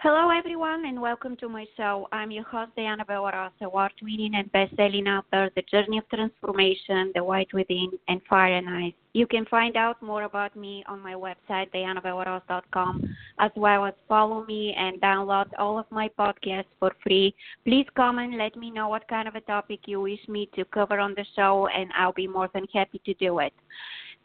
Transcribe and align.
Hello, 0.00 0.28
everyone, 0.28 0.84
and 0.84 1.00
welcome 1.00 1.36
to 1.36 1.48
my 1.48 1.64
show. 1.74 2.06
I'm 2.12 2.30
your 2.30 2.44
host, 2.44 2.70
Diana 2.76 3.02
Bellerose, 3.02 3.62
award-winning 3.62 4.34
and 4.34 4.52
best-selling 4.52 5.08
author, 5.08 5.50
The 5.56 5.62
Journey 5.62 5.96
of 5.96 6.08
Transformation, 6.10 7.12
The 7.14 7.22
Light 7.22 7.48
Within, 7.54 7.92
and 8.06 8.20
Fire 8.28 8.54
and 8.54 8.68
Ice. 8.68 8.92
You 9.14 9.26
can 9.26 9.46
find 9.46 9.74
out 9.74 10.02
more 10.02 10.24
about 10.24 10.54
me 10.54 10.84
on 10.86 11.00
my 11.00 11.14
website, 11.14 11.72
diannabellerose.com, 11.74 13.16
as 13.38 13.50
well 13.56 13.86
as 13.86 13.94
follow 14.06 14.44
me 14.44 14.74
and 14.76 15.00
download 15.00 15.46
all 15.58 15.78
of 15.78 15.86
my 15.90 16.10
podcasts 16.18 16.66
for 16.78 16.92
free. 17.02 17.34
Please 17.64 17.86
comment, 17.96 18.36
let 18.36 18.54
me 18.54 18.70
know 18.70 18.90
what 18.90 19.08
kind 19.08 19.26
of 19.26 19.34
a 19.34 19.40
topic 19.40 19.80
you 19.86 20.02
wish 20.02 20.20
me 20.28 20.50
to 20.56 20.66
cover 20.66 21.00
on 21.00 21.14
the 21.14 21.24
show, 21.34 21.68
and 21.68 21.90
I'll 21.98 22.12
be 22.12 22.28
more 22.28 22.50
than 22.52 22.66
happy 22.74 23.00
to 23.06 23.14
do 23.14 23.38
it. 23.38 23.54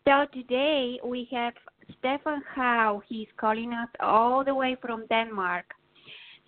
So 0.05 0.25
today 0.33 0.99
we 1.05 1.29
have 1.31 1.53
Steffen 1.99 2.41
Hou. 2.55 3.01
He's 3.07 3.27
calling 3.37 3.73
us 3.73 3.89
all 3.99 4.43
the 4.43 4.53
way 4.55 4.75
from 4.81 5.05
Denmark. 5.07 5.65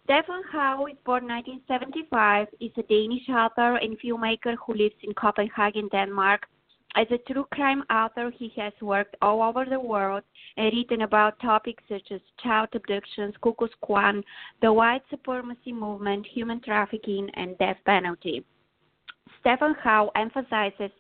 Steffen 0.06 0.42
Hou 0.52 0.88
is 0.88 0.98
born 1.06 1.28
1975, 1.28 2.48
is 2.60 2.72
a 2.78 2.84
Danish 2.84 3.28
author 3.30 3.78
and 3.78 3.98
filmmaker 4.00 4.56
who 4.66 4.74
lives 4.74 4.96
in 5.02 5.14
Copenhagen, 5.14 5.88
Denmark. 5.90 6.48
As 6.96 7.08
a 7.10 7.18
true 7.18 7.46
crime 7.52 7.84
author, 7.90 8.30
he 8.38 8.50
has 8.58 8.74
worked 8.82 9.16
all 9.22 9.42
over 9.42 9.66
the 9.66 9.80
world 9.80 10.24
and 10.58 10.72
written 10.74 11.02
about 11.02 11.40
topics 11.40 11.84
such 11.90 12.12
as 12.12 12.22
child 12.44 12.70
abductions, 12.74 13.34
Ku 13.42 13.54
Klux 13.54 13.74
Klan, 13.84 14.24
the 14.62 14.72
white 14.72 15.02
supremacy 15.10 15.72
movement, 15.72 16.28
human 16.28 16.60
trafficking, 16.60 17.30
and 17.34 17.58
death 17.58 17.78
penalty. 17.86 18.44
Steffen 19.44 19.76
Hou 19.84 20.10
emphasizes 20.16 20.92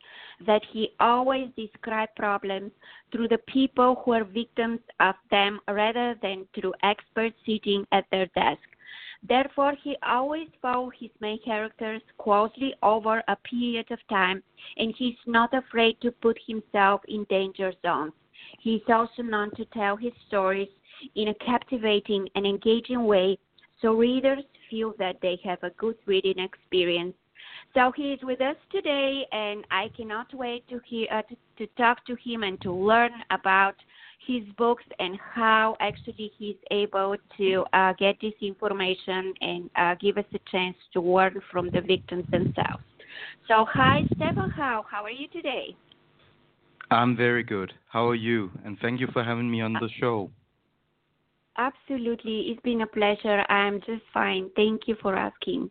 that 0.45 0.61
he 0.71 0.93
always 0.99 1.49
describes 1.55 2.11
problems 2.17 2.71
through 3.11 3.29
the 3.29 3.37
people 3.47 4.01
who 4.03 4.11
are 4.11 4.25
victims 4.25 4.79
of 4.99 5.15
them 5.31 5.59
rather 5.69 6.15
than 6.21 6.45
through 6.53 6.73
experts 6.83 7.35
sitting 7.45 7.85
at 7.91 8.05
their 8.11 8.25
desk. 8.35 8.61
Therefore, 9.27 9.73
he 9.81 9.95
always 10.03 10.49
follows 10.61 10.91
his 10.99 11.11
main 11.21 11.39
characters 11.43 12.01
closely 12.17 12.75
over 12.83 13.23
a 13.29 13.37
period 13.37 13.89
of 13.91 13.99
time, 14.09 14.43
and 14.75 14.93
he's 14.97 15.15
not 15.25 15.53
afraid 15.53 16.01
to 16.01 16.11
put 16.11 16.37
himself 16.45 17.01
in 17.07 17.23
danger 17.29 17.71
zones. 17.81 18.11
He 18.59 18.75
is 18.75 18.89
also 18.89 19.21
known 19.21 19.51
to 19.55 19.65
tell 19.65 19.95
his 19.95 20.11
stories 20.27 20.67
in 21.15 21.29
a 21.29 21.33
captivating 21.35 22.27
and 22.35 22.45
engaging 22.45 23.05
way 23.05 23.37
so 23.81 23.93
readers 23.93 24.43
feel 24.69 24.93
that 24.99 25.19
they 25.21 25.39
have 25.43 25.61
a 25.63 25.69
good 25.71 25.97
reading 26.05 26.39
experience 26.39 27.15
so 27.73 27.91
he 27.95 28.13
is 28.13 28.19
with 28.21 28.39
us 28.41 28.55
today, 28.71 29.25
and 29.31 29.65
I 29.71 29.89
cannot 29.97 30.33
wait 30.33 30.67
to 30.69 30.79
hear 30.85 31.07
uh, 31.11 31.23
to, 31.23 31.35
to 31.57 31.67
talk 31.75 32.05
to 32.05 32.15
him 32.23 32.43
and 32.43 32.61
to 32.61 32.71
learn 32.71 33.11
about 33.31 33.75
his 34.27 34.43
books 34.57 34.83
and 34.99 35.17
how 35.19 35.75
actually 35.79 36.31
he's 36.37 36.55
able 36.71 37.15
to 37.37 37.65
uh, 37.73 37.93
get 37.97 38.15
this 38.21 38.33
information 38.41 39.33
and 39.41 39.69
uh, 39.75 39.95
give 39.99 40.17
us 40.17 40.25
a 40.33 40.39
chance 40.51 40.77
to 40.93 41.01
learn 41.01 41.41
from 41.51 41.69
the 41.71 41.81
victims 41.81 42.25
themselves. 42.31 42.83
So, 43.47 43.65
hi, 43.69 44.01
Steffen. 44.15 44.51
How 44.51 44.85
how 44.89 45.03
are 45.03 45.11
you 45.11 45.27
today? 45.29 45.75
I'm 46.91 47.17
very 47.17 47.43
good. 47.43 47.73
How 47.87 48.07
are 48.07 48.15
you? 48.15 48.51
And 48.63 48.77
thank 48.79 48.99
you 48.99 49.07
for 49.13 49.23
having 49.23 49.49
me 49.49 49.61
on 49.61 49.73
the 49.73 49.89
show. 49.99 50.29
Absolutely, 51.57 52.49
it's 52.49 52.61
been 52.61 52.81
a 52.81 52.87
pleasure. 52.87 53.43
I'm 53.49 53.79
just 53.81 54.03
fine. 54.13 54.49
Thank 54.55 54.87
you 54.87 54.95
for 55.01 55.15
asking. 55.15 55.69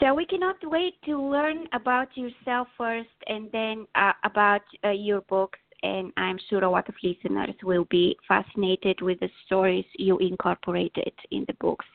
So 0.00 0.14
we 0.14 0.26
cannot 0.26 0.56
wait 0.62 0.94
to 1.06 1.20
learn 1.20 1.66
about 1.72 2.08
yourself 2.16 2.68
first 2.76 3.08
and 3.26 3.50
then 3.50 3.86
uh, 3.96 4.12
about 4.24 4.62
uh, 4.84 4.90
your 4.90 5.22
books. 5.22 5.58
And 5.82 6.12
I'm 6.16 6.38
sure 6.48 6.62
a 6.62 6.70
lot 6.70 6.88
of 6.88 6.94
listeners 7.02 7.54
will 7.62 7.86
be 7.90 8.16
fascinated 8.26 9.00
with 9.00 9.18
the 9.20 9.28
stories 9.46 9.84
you 9.96 10.18
incorporated 10.18 11.12
in 11.30 11.44
the 11.46 11.54
books. 11.60 11.86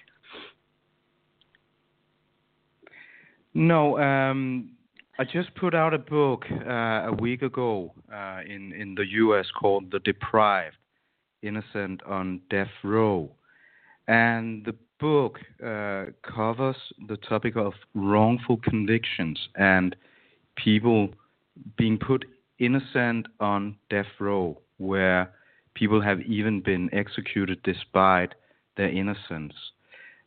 No, 3.53 3.99
um, 3.99 4.71
I 5.19 5.23
just 5.23 5.53
put 5.55 5.75
out 5.75 5.93
a 5.93 5.99
book 5.99 6.43
uh, 6.51 7.07
a 7.07 7.15
week 7.19 7.41
ago 7.41 7.93
uh, 8.11 8.39
in 8.45 8.73
in 8.73 8.95
the 8.95 9.05
U.S. 9.05 9.45
called 9.59 9.91
"The 9.91 9.99
Deprived: 9.99 10.75
Innocent 11.43 12.01
on 12.03 12.41
Death 12.49 12.71
Row," 12.83 13.29
and 14.07 14.65
the 14.65 14.75
book 15.03 15.37
uh, 15.61 16.05
covers 16.21 16.77
the 17.09 17.17
topic 17.17 17.57
of 17.57 17.73
wrongful 17.93 18.55
convictions 18.63 19.37
and 19.55 19.97
people 20.55 21.09
being 21.77 21.97
put 21.97 22.23
innocent 22.59 23.27
on 23.41 23.75
death 23.89 24.13
row, 24.21 24.57
where 24.77 25.29
people 25.73 25.99
have 26.01 26.21
even 26.21 26.61
been 26.61 26.89
executed 26.93 27.61
despite 27.63 28.33
their 28.77 28.87
innocence. 28.87 29.53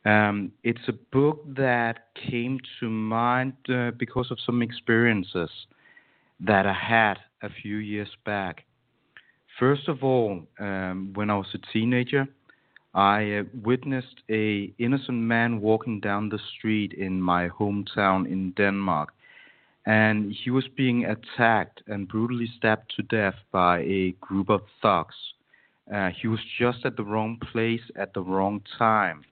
Um, 0.05 0.53
it's 0.63 0.87
a 0.89 0.93
book 1.11 1.43
that 1.57 2.09
came 2.31 2.59
to 2.79 2.91
mind 2.91 3.55
uh, 3.71 3.93
because 3.93 4.31
of 4.31 4.37
some 4.45 4.61
experiences 4.61 5.49
that 6.41 6.67
I 6.67 6.75
had 6.75 7.15
a 7.43 7.49
few 7.63 7.79
years 7.79 8.11
back. 8.27 8.67
First 9.59 9.89
of 9.89 10.05
all, 10.05 10.43
um, 10.61 11.13
when 11.15 11.31
I 11.31 11.37
was 11.37 11.47
a 11.55 11.73
teenager, 11.73 12.29
I 12.97 13.43
witnessed 13.63 14.23
a 14.31 14.73
innocent 14.79 15.19
man 15.19 15.61
walking 15.61 16.01
down 16.01 16.31
the 16.31 16.39
street 16.57 16.95
in 16.95 17.21
my 17.21 17.51
hometown 17.51 18.27
in 18.27 18.53
Denmark, 18.53 19.13
and 19.85 20.33
he 20.33 20.51
was 20.51 20.67
being 20.75 21.05
attacked 21.05 21.83
and 21.87 22.09
brutally 22.09 22.49
stabbed 22.57 22.95
to 22.97 23.03
death 23.03 23.35
by 23.53 23.81
a 23.81 24.13
group 24.23 24.49
of 24.49 24.63
thugs. 24.81 25.15
Uh, 25.95 26.09
he 26.09 26.27
was 26.27 26.41
just 26.59 26.87
at 26.87 26.97
the 26.97 27.05
wrong 27.05 27.39
place 27.53 27.83
at 27.97 28.15
the 28.15 28.23
wrong 28.23 28.63
time. 28.79 29.25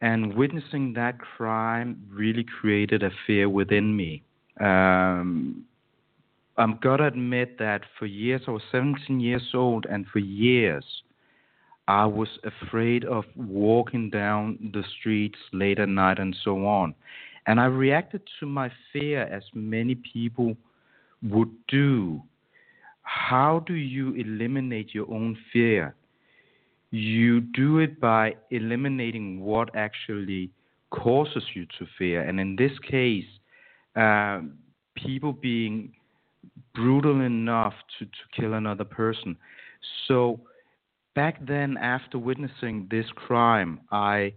And 0.00 0.34
witnessing 0.34 0.94
that 0.94 1.18
crime 1.18 2.02
really 2.10 2.44
created 2.44 3.02
a 3.02 3.10
fear 3.26 3.50
within 3.50 3.94
me. 3.96 4.22
Um, 4.60 5.66
I'm 6.56 6.78
gotta 6.82 7.04
admit 7.04 7.58
that 7.58 7.82
for 7.98 8.06
years, 8.06 8.42
I 8.48 8.52
was 8.52 8.62
17 8.72 9.20
years 9.20 9.50
old, 9.54 9.84
and 9.84 10.06
for 10.06 10.20
years, 10.20 10.84
I 11.88 12.04
was 12.04 12.28
afraid 12.44 13.06
of 13.06 13.24
walking 13.34 14.10
down 14.10 14.58
the 14.74 14.84
streets 14.98 15.38
late 15.54 15.78
at 15.78 15.88
night 15.88 16.18
and 16.18 16.36
so 16.44 16.66
on. 16.66 16.94
And 17.46 17.58
I 17.58 17.64
reacted 17.64 18.20
to 18.40 18.46
my 18.46 18.70
fear 18.92 19.22
as 19.22 19.42
many 19.54 19.94
people 19.94 20.54
would 21.22 21.50
do. 21.66 22.22
How 23.02 23.60
do 23.66 23.72
you 23.72 24.14
eliminate 24.16 24.94
your 24.94 25.10
own 25.10 25.38
fear? 25.50 25.94
You 26.90 27.40
do 27.40 27.78
it 27.78 27.98
by 27.98 28.36
eliminating 28.50 29.40
what 29.40 29.74
actually 29.74 30.50
causes 30.90 31.42
you 31.54 31.64
to 31.78 31.86
fear. 31.96 32.20
And 32.20 32.38
in 32.38 32.54
this 32.54 32.72
case, 32.80 33.24
uh, 33.96 34.40
people 34.94 35.32
being 35.32 35.92
brutal 36.74 37.22
enough 37.22 37.74
to, 37.98 38.04
to 38.04 38.10
kill 38.38 38.54
another 38.54 38.84
person. 38.84 39.38
So 40.06 40.40
back 41.18 41.44
then, 41.44 41.76
after 41.78 42.16
witnessing 42.16 42.86
this 42.92 43.06
crime, 43.16 43.80
I 43.90 44.34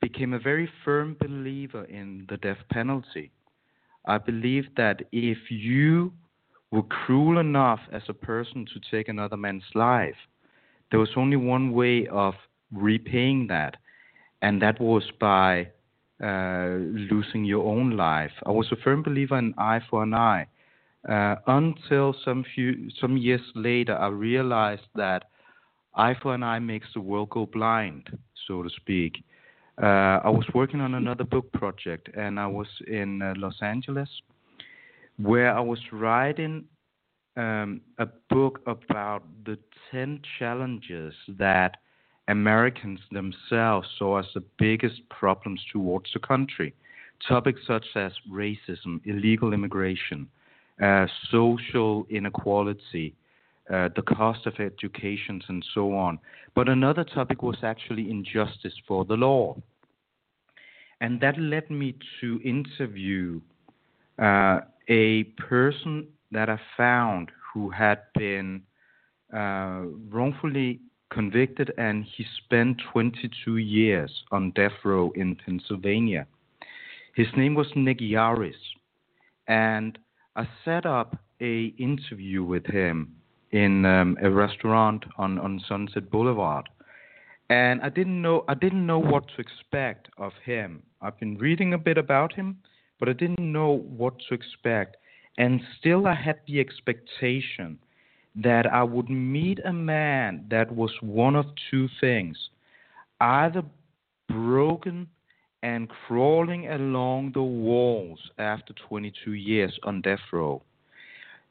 became 0.00 0.32
a 0.32 0.40
very 0.40 0.68
firm 0.84 1.16
believer 1.20 1.84
in 1.84 2.26
the 2.28 2.36
death 2.36 2.62
penalty. 2.68 3.30
I 4.06 4.18
believed 4.18 4.70
that 4.76 5.02
if 5.12 5.38
you 5.50 6.12
were 6.72 6.82
cruel 6.82 7.38
enough 7.38 7.78
as 7.92 8.02
a 8.08 8.12
person 8.12 8.66
to 8.72 8.80
take 8.90 9.06
another 9.06 9.36
man's 9.36 9.70
life, 9.76 10.20
there 10.90 10.98
was 10.98 11.10
only 11.14 11.36
one 11.36 11.70
way 11.70 12.08
of 12.08 12.34
repaying 12.72 13.46
that, 13.46 13.76
and 14.42 14.60
that 14.62 14.80
was 14.80 15.04
by 15.20 15.68
uh, 16.20 16.70
losing 17.12 17.44
your 17.44 17.64
own 17.64 17.96
life. 17.96 18.32
I 18.44 18.50
was 18.50 18.66
a 18.72 18.82
firm 18.82 19.04
believer 19.04 19.38
in 19.38 19.54
eye 19.58 19.82
for 19.88 20.02
an 20.02 20.14
eye. 20.14 20.46
Uh, 21.08 21.36
until 21.46 22.16
some 22.24 22.44
few 22.52 22.90
some 23.00 23.16
years 23.16 23.46
later, 23.54 23.94
I 23.96 24.08
realized 24.08 24.88
that 24.96 25.30
eye 25.94 26.14
for 26.22 26.34
an 26.34 26.42
eye 26.42 26.58
makes 26.58 26.88
the 26.94 27.00
world 27.00 27.30
go 27.30 27.46
blind, 27.46 28.08
so 28.46 28.62
to 28.62 28.70
speak. 28.70 29.22
Uh, 29.82 30.20
I 30.24 30.28
was 30.28 30.44
working 30.54 30.80
on 30.80 30.94
another 30.94 31.24
book 31.24 31.50
project, 31.52 32.10
and 32.16 32.38
I 32.38 32.46
was 32.46 32.68
in 32.86 33.22
uh, 33.22 33.34
Los 33.36 33.56
Angeles, 33.62 34.08
where 35.16 35.54
I 35.56 35.60
was 35.60 35.78
writing 35.92 36.64
um, 37.36 37.80
a 37.98 38.06
book 38.28 38.60
about 38.66 39.22
the 39.44 39.58
10 39.90 40.20
challenges 40.38 41.14
that 41.28 41.78
Americans 42.28 43.00
themselves 43.10 43.88
saw 43.98 44.18
as 44.18 44.26
the 44.34 44.42
biggest 44.58 45.00
problems 45.08 45.60
towards 45.72 46.12
the 46.12 46.20
country. 46.20 46.74
Topics 47.26 47.60
such 47.66 47.84
as 47.96 48.12
racism, 48.30 49.00
illegal 49.04 49.52
immigration, 49.52 50.28
uh, 50.82 51.06
social 51.30 52.06
inequality, 52.08 53.14
uh, 53.72 53.88
the 53.94 54.02
cost 54.02 54.46
of 54.46 54.54
education, 54.58 55.40
and 55.48 55.64
so 55.74 55.94
on. 55.94 56.18
But 56.54 56.68
another 56.68 57.04
topic 57.04 57.42
was 57.42 57.58
actually 57.62 58.10
injustice 58.10 58.74
for 58.86 59.04
the 59.04 59.14
law. 59.14 59.56
And 61.00 61.20
that 61.20 61.38
led 61.38 61.70
me 61.70 61.96
to 62.20 62.40
interview 62.44 63.40
uh, 64.18 64.60
a 64.88 65.24
person 65.38 66.08
that 66.32 66.50
I 66.50 66.60
found 66.76 67.30
who 67.52 67.70
had 67.70 68.00
been 68.14 68.62
uh, 69.34 69.82
wrongfully 70.10 70.80
convicted 71.10 71.72
and 71.76 72.04
he 72.16 72.24
spent 72.44 72.80
22 72.92 73.56
years 73.56 74.12
on 74.30 74.52
death 74.52 74.72
row 74.84 75.12
in 75.16 75.36
Pennsylvania. 75.36 76.26
His 77.14 77.26
name 77.36 77.54
was 77.54 77.66
Nick 77.74 77.98
Yarris. 77.98 78.54
And 79.48 79.98
I 80.36 80.48
set 80.64 80.86
up 80.86 81.18
a 81.40 81.66
interview 81.78 82.44
with 82.44 82.66
him 82.66 83.16
in 83.52 83.84
um, 83.84 84.16
a 84.22 84.30
restaurant 84.30 85.04
on, 85.18 85.38
on 85.38 85.60
Sunset 85.68 86.10
Boulevard. 86.10 86.68
And 87.48 87.80
I 87.82 87.88
didn't 87.88 88.22
know 88.22 88.44
I 88.46 88.54
didn't 88.54 88.86
know 88.86 89.00
what 89.00 89.24
to 89.34 89.40
expect 89.40 90.08
of 90.16 90.32
him. 90.44 90.82
I've 91.02 91.18
been 91.18 91.36
reading 91.36 91.74
a 91.74 91.78
bit 91.78 91.98
about 91.98 92.32
him, 92.32 92.58
but 93.00 93.08
I 93.08 93.12
didn't 93.12 93.52
know 93.52 93.78
what 93.96 94.14
to 94.28 94.34
expect. 94.34 94.96
And 95.36 95.60
still 95.78 96.06
I 96.06 96.14
had 96.14 96.40
the 96.46 96.60
expectation 96.60 97.78
that 98.36 98.66
I 98.66 98.84
would 98.84 99.10
meet 99.10 99.58
a 99.64 99.72
man 99.72 100.44
that 100.50 100.72
was 100.72 100.92
one 101.00 101.34
of 101.34 101.46
two 101.70 101.88
things. 102.00 102.36
Either 103.20 103.62
broken 104.28 105.08
and 105.62 105.88
crawling 105.88 106.68
along 106.68 107.32
the 107.32 107.42
walls 107.42 108.20
after 108.38 108.72
22 108.88 109.32
years 109.32 109.78
on 109.82 110.00
death 110.00 110.20
row. 110.32 110.62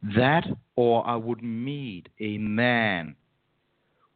That, 0.01 0.45
or 0.75 1.05
I 1.05 1.15
would 1.15 1.43
meet 1.43 2.09
a 2.19 2.37
man 2.37 3.15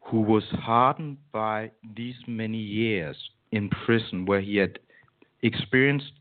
who 0.05 0.21
was 0.21 0.43
hardened 0.51 1.17
by 1.31 1.71
these 1.95 2.15
many 2.27 2.57
years 2.57 3.17
in 3.51 3.69
prison 3.85 4.25
where 4.25 4.41
he 4.41 4.57
had 4.57 4.79
experienced 5.41 6.11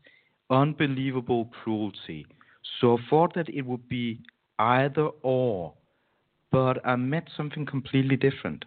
unbelievable 0.49 1.45
cruelty. 1.45 2.25
So 2.79 2.97
I 2.97 3.01
thought 3.09 3.33
that 3.35 3.49
it 3.49 3.63
would 3.65 3.87
be 3.87 4.19
either 4.59 5.09
or, 5.21 5.73
but 6.51 6.85
I 6.85 6.95
met 6.95 7.27
something 7.35 7.65
completely 7.65 8.15
different. 8.15 8.65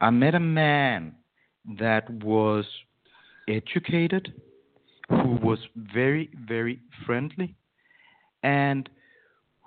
I 0.00 0.10
met 0.10 0.34
a 0.34 0.40
man 0.40 1.14
that 1.78 2.10
was 2.22 2.66
educated, 3.48 4.32
who 5.08 5.38
was 5.42 5.58
very, 5.76 6.28
very 6.46 6.80
friendly, 7.04 7.54
and 8.42 8.88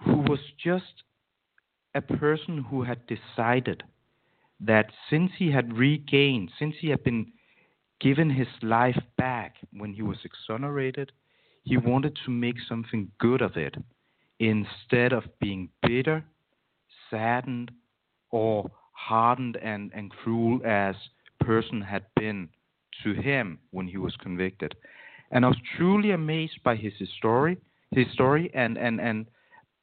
who 0.06 0.18
was 0.18 0.40
just 0.62 1.04
a 1.96 2.02
person 2.02 2.66
who 2.70 2.84
had 2.84 3.00
decided 3.08 3.84
that 4.60 4.92
since 5.10 5.32
he 5.38 5.52
had 5.52 5.78
regained, 5.78 6.52
since 6.60 6.76
he 6.80 6.90
had 6.90 7.04
been 7.04 7.32
given 8.00 8.30
his 8.30 8.48
life 8.62 9.00
back 9.18 9.56
when 9.72 9.94
he 9.94 10.02
was 10.02 10.18
exonerated, 10.24 11.12
he 11.64 11.78
wanted 11.78 12.18
to 12.26 12.32
make 12.32 12.56
something 12.68 13.12
good 13.20 13.42
of 13.42 13.58
it 13.58 13.76
instead 14.40 15.12
of 15.14 15.24
being 15.40 15.70
bitter, 15.82 16.24
saddened, 17.10 17.72
or 18.32 18.70
hardened 18.94 19.58
and, 19.58 19.92
and 19.94 20.12
cruel 20.12 20.60
as 20.66 20.96
person 21.40 21.82
had 21.82 22.06
been 22.16 22.50
to 23.04 23.14
him 23.14 23.60
when 23.72 23.88
he 23.88 23.98
was 23.98 24.16
convicted. 24.18 24.76
And 25.32 25.46
I 25.46 25.50
was 25.50 25.58
truly 25.78 26.12
amazed 26.12 26.62
by 26.64 26.76
his 26.76 26.94
story, 27.18 27.58
his 27.92 28.08
story, 28.14 28.52
and, 28.54 28.78
and, 28.78 29.00
and 29.00 29.26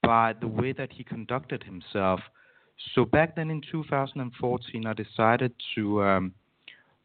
by 0.06 0.34
the 0.40 0.46
way 0.46 0.72
that 0.72 0.92
he 0.92 1.02
conducted 1.02 1.64
himself. 1.64 2.20
So 2.94 3.04
back 3.04 3.34
then 3.34 3.50
in 3.50 3.60
2014, 3.72 4.86
I 4.86 4.92
decided 4.92 5.52
to 5.74 6.02
um, 6.04 6.32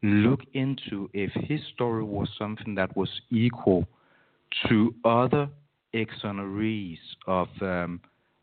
look 0.02 0.40
into 0.54 1.10
if 1.12 1.32
his 1.32 1.60
story 1.74 2.04
was 2.04 2.28
something 2.38 2.76
that 2.76 2.96
was 2.96 3.10
equal 3.30 3.86
to 4.68 4.94
other 5.04 5.48
exonerees 5.94 6.98
of 7.26 7.48
um, 7.60 8.00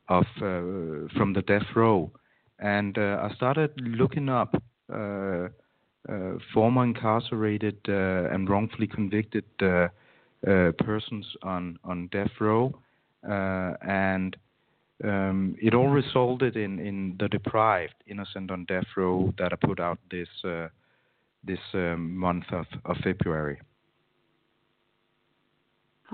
of 0.09 0.25
uh, 0.37 1.07
from 1.15 1.33
the 1.33 1.43
death 1.45 1.67
row, 1.75 2.11
and 2.59 2.97
uh, 2.97 3.29
I 3.29 3.33
started 3.35 3.71
looking 3.77 4.27
up 4.27 4.61
uh, 4.91 4.95
uh, 4.97 5.49
former 6.53 6.83
incarcerated 6.83 7.77
uh, 7.87 8.33
and 8.33 8.49
wrongfully 8.49 8.87
convicted 8.87 9.45
uh, 9.61 9.87
persons 10.79 11.25
on 11.43 11.77
on 11.83 12.07
death 12.11 12.31
row, 12.39 12.73
and 13.23 14.35
um, 15.03 15.55
it 15.61 15.73
all 15.73 15.87
resulted 15.87 16.57
in 16.57 16.79
in 16.79 17.15
the 17.19 17.27
deprived 17.29 17.95
innocent 18.07 18.51
on 18.51 18.65
death 18.65 18.87
row 18.97 19.33
that 19.37 19.53
I 19.53 19.55
put 19.55 19.79
out 19.79 19.99
this 20.11 20.27
uh, 20.43 20.67
this 21.43 21.59
um, 21.73 22.15
month 22.15 22.45
of, 22.51 22.65
of 22.85 22.97
February. 23.03 23.59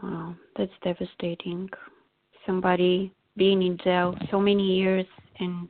Wow, 0.02 0.36
that's 0.58 0.72
devastating. 0.84 1.70
Somebody 2.46 3.12
being 3.38 3.64
in 3.64 3.78
jail 3.84 4.16
so 4.30 4.40
many 4.40 4.78
years 4.78 5.06
and 5.40 5.68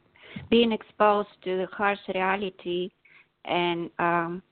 being 0.50 0.72
exposed 0.72 1.30
to 1.44 1.58
the 1.58 1.68
harsh 1.72 2.00
reality 2.14 2.90
and 3.46 3.90
um, 4.00 4.44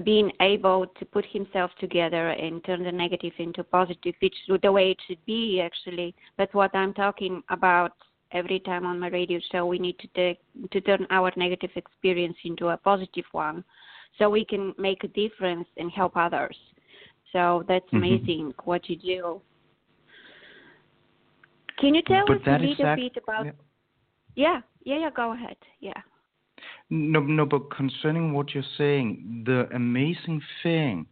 being 0.00 0.32
able 0.40 0.86
to 0.98 1.04
put 1.04 1.24
himself 1.26 1.70
together 1.78 2.30
and 2.30 2.64
turn 2.64 2.82
the 2.82 2.90
negative 2.90 3.32
into 3.38 3.62
positive, 3.62 4.14
which 4.20 4.34
is 4.48 4.60
the 4.62 4.72
way 4.72 4.90
it 4.90 4.98
should 5.06 5.24
be 5.24 5.60
actually. 5.60 6.14
That's 6.36 6.52
what 6.52 6.74
I'm 6.74 6.92
talking 6.94 7.42
about 7.48 7.92
every 8.32 8.58
time 8.60 8.84
on 8.84 8.98
my 8.98 9.08
radio 9.08 9.38
show. 9.52 9.66
We 9.66 9.78
need 9.78 9.98
to 10.00 10.08
take, 10.08 10.40
to 10.72 10.80
turn 10.80 11.06
our 11.10 11.32
negative 11.36 11.70
experience 11.76 12.36
into 12.44 12.68
a 12.68 12.76
positive 12.76 13.24
one, 13.32 13.64
so 14.18 14.28
we 14.28 14.44
can 14.44 14.74
make 14.78 15.04
a 15.04 15.08
difference 15.08 15.68
and 15.76 15.90
help 15.90 16.16
others. 16.16 16.56
So 17.32 17.64
that's 17.68 17.84
mm-hmm. 17.86 17.96
amazing 17.96 18.54
what 18.64 18.88
you 18.88 18.96
do. 18.96 19.40
Can 21.78 21.94
you 21.94 22.02
tell 22.02 22.24
but 22.26 22.36
us 22.36 22.42
a 22.46 22.50
little 22.52 22.72
exact, 22.72 23.00
bit 23.00 23.22
about? 23.22 23.46
Yeah. 23.46 23.52
yeah, 24.34 24.60
yeah, 24.84 24.98
yeah. 25.00 25.10
Go 25.14 25.32
ahead. 25.32 25.56
Yeah. 25.80 25.92
No, 26.96 27.18
no, 27.18 27.44
but 27.44 27.72
concerning 27.72 28.32
what 28.32 28.54
you're 28.54 28.62
saying, 28.78 29.42
the 29.46 29.66
amazing 29.74 30.40
thing, 30.62 31.06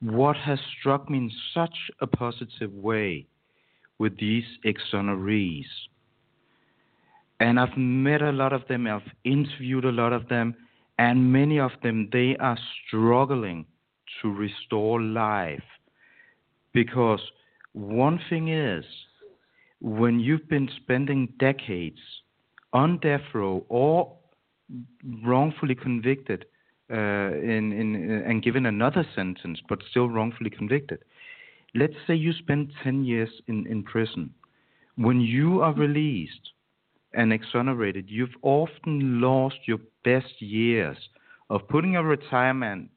what 0.00 0.36
has 0.36 0.58
struck 0.78 1.08
me 1.08 1.16
in 1.16 1.30
such 1.54 1.74
a 2.02 2.06
positive 2.06 2.70
way 2.74 3.26
with 3.98 4.18
these 4.18 4.44
exonerees, 4.66 5.64
and 7.40 7.58
I've 7.58 7.78
met 7.78 8.20
a 8.20 8.30
lot 8.30 8.52
of 8.52 8.68
them, 8.68 8.86
I've 8.86 9.10
interviewed 9.24 9.86
a 9.86 9.90
lot 9.90 10.12
of 10.12 10.28
them, 10.28 10.54
and 10.98 11.32
many 11.32 11.58
of 11.58 11.70
them, 11.82 12.10
they 12.12 12.36
are 12.36 12.58
struggling 12.86 13.64
to 14.20 14.30
restore 14.30 15.00
life. 15.00 15.64
Because 16.74 17.22
one 17.72 18.20
thing 18.28 18.48
is, 18.48 18.84
when 19.80 20.20
you've 20.20 20.48
been 20.50 20.68
spending 20.76 21.32
decades 21.38 22.00
on 22.74 22.98
death 22.98 23.22
row 23.32 23.64
or 23.70 24.15
wrongfully 25.24 25.74
convicted 25.74 26.46
uh, 26.90 26.94
in, 26.94 27.72
in, 27.72 28.22
and 28.26 28.42
given 28.42 28.66
another 28.66 29.04
sentence, 29.14 29.60
but 29.68 29.80
still 29.90 30.08
wrongfully 30.08 30.50
convicted. 30.50 31.00
Let's 31.74 31.94
say 32.06 32.14
you 32.14 32.32
spend 32.32 32.72
10 32.82 33.04
years 33.04 33.30
in, 33.48 33.66
in 33.66 33.82
prison. 33.82 34.32
When 34.96 35.20
you 35.20 35.60
are 35.62 35.74
released 35.74 36.52
and 37.12 37.32
exonerated, 37.32 38.06
you've 38.08 38.36
often 38.42 39.20
lost 39.20 39.56
your 39.66 39.78
best 40.04 40.40
years 40.40 40.96
of 41.50 41.68
putting 41.68 41.96
a 41.96 42.02
retirement 42.02 42.90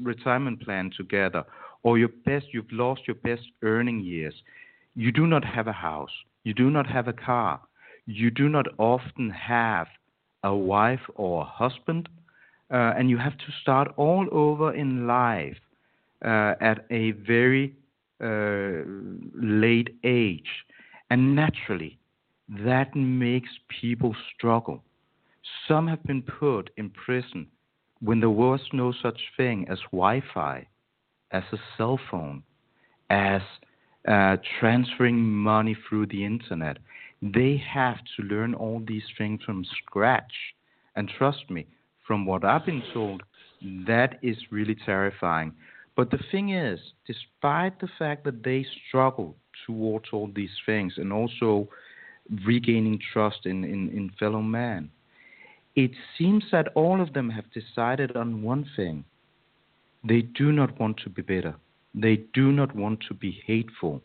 retirement 0.00 0.60
plan 0.62 0.90
together, 0.96 1.44
or 1.82 1.98
your 1.98 2.08
best 2.24 2.46
you've 2.52 2.72
lost 2.72 3.02
your 3.06 3.16
best 3.16 3.42
earning 3.62 4.00
years. 4.00 4.34
You 4.94 5.12
do 5.12 5.26
not 5.26 5.44
have 5.44 5.68
a 5.68 5.72
house. 5.72 6.10
You 6.44 6.54
do 6.54 6.70
not 6.70 6.86
have 6.86 7.06
a 7.08 7.12
car. 7.12 7.60
You 8.06 8.30
do 8.30 8.48
not 8.48 8.66
often 8.78 9.30
have 9.30 9.86
a 10.44 10.54
wife 10.54 11.00
or 11.14 11.42
a 11.42 11.44
husband, 11.44 12.08
uh, 12.70 12.94
and 12.96 13.10
you 13.10 13.18
have 13.18 13.36
to 13.38 13.52
start 13.60 13.88
all 13.96 14.26
over 14.32 14.72
in 14.74 15.06
life 15.06 15.58
uh, 16.24 16.54
at 16.60 16.86
a 16.90 17.12
very 17.12 17.74
uh, 18.22 18.82
late 19.34 19.96
age. 20.04 20.48
And 21.10 21.34
naturally, 21.34 21.98
that 22.48 22.94
makes 22.94 23.50
people 23.80 24.14
struggle. 24.34 24.82
Some 25.68 25.86
have 25.88 26.02
been 26.04 26.22
put 26.22 26.70
in 26.76 26.90
prison 26.90 27.46
when 28.00 28.20
there 28.20 28.30
was 28.30 28.60
no 28.72 28.92
such 29.02 29.20
thing 29.36 29.66
as 29.68 29.78
Wi 29.92 30.22
Fi, 30.32 30.66
as 31.30 31.44
a 31.52 31.58
cell 31.76 31.98
phone, 32.10 32.42
as 33.10 33.42
uh, 34.08 34.36
transferring 34.58 35.20
money 35.20 35.76
through 35.88 36.06
the 36.06 36.24
internet. 36.24 36.78
They 37.22 37.62
have 37.72 37.98
to 38.16 38.24
learn 38.24 38.54
all 38.54 38.82
these 38.84 39.04
things 39.16 39.40
from 39.44 39.64
scratch. 39.64 40.32
And 40.96 41.08
trust 41.08 41.48
me, 41.48 41.66
from 42.06 42.26
what 42.26 42.44
I've 42.44 42.66
been 42.66 42.82
told, 42.92 43.22
that 43.86 44.18
is 44.22 44.36
really 44.50 44.74
terrifying. 44.74 45.52
But 45.94 46.10
the 46.10 46.18
thing 46.30 46.50
is, 46.50 46.80
despite 47.06 47.80
the 47.80 47.88
fact 47.98 48.24
that 48.24 48.42
they 48.42 48.66
struggle 48.88 49.36
towards 49.66 50.06
all 50.12 50.30
these 50.34 50.50
things 50.66 50.94
and 50.96 51.12
also 51.12 51.68
regaining 52.44 52.98
trust 53.12 53.46
in, 53.46 53.62
in, 53.64 53.90
in 53.90 54.10
fellow 54.18 54.42
man, 54.42 54.90
it 55.76 55.92
seems 56.18 56.44
that 56.50 56.68
all 56.74 57.00
of 57.00 57.12
them 57.12 57.30
have 57.30 57.44
decided 57.52 58.16
on 58.16 58.42
one 58.42 58.68
thing. 58.76 59.04
They 60.04 60.22
do 60.22 60.50
not 60.50 60.78
want 60.80 60.98
to 61.04 61.10
be 61.10 61.22
bitter. 61.22 61.54
They 61.94 62.16
do 62.34 62.52
not 62.52 62.74
want 62.74 63.00
to 63.08 63.14
be 63.14 63.42
hateful. 63.46 64.02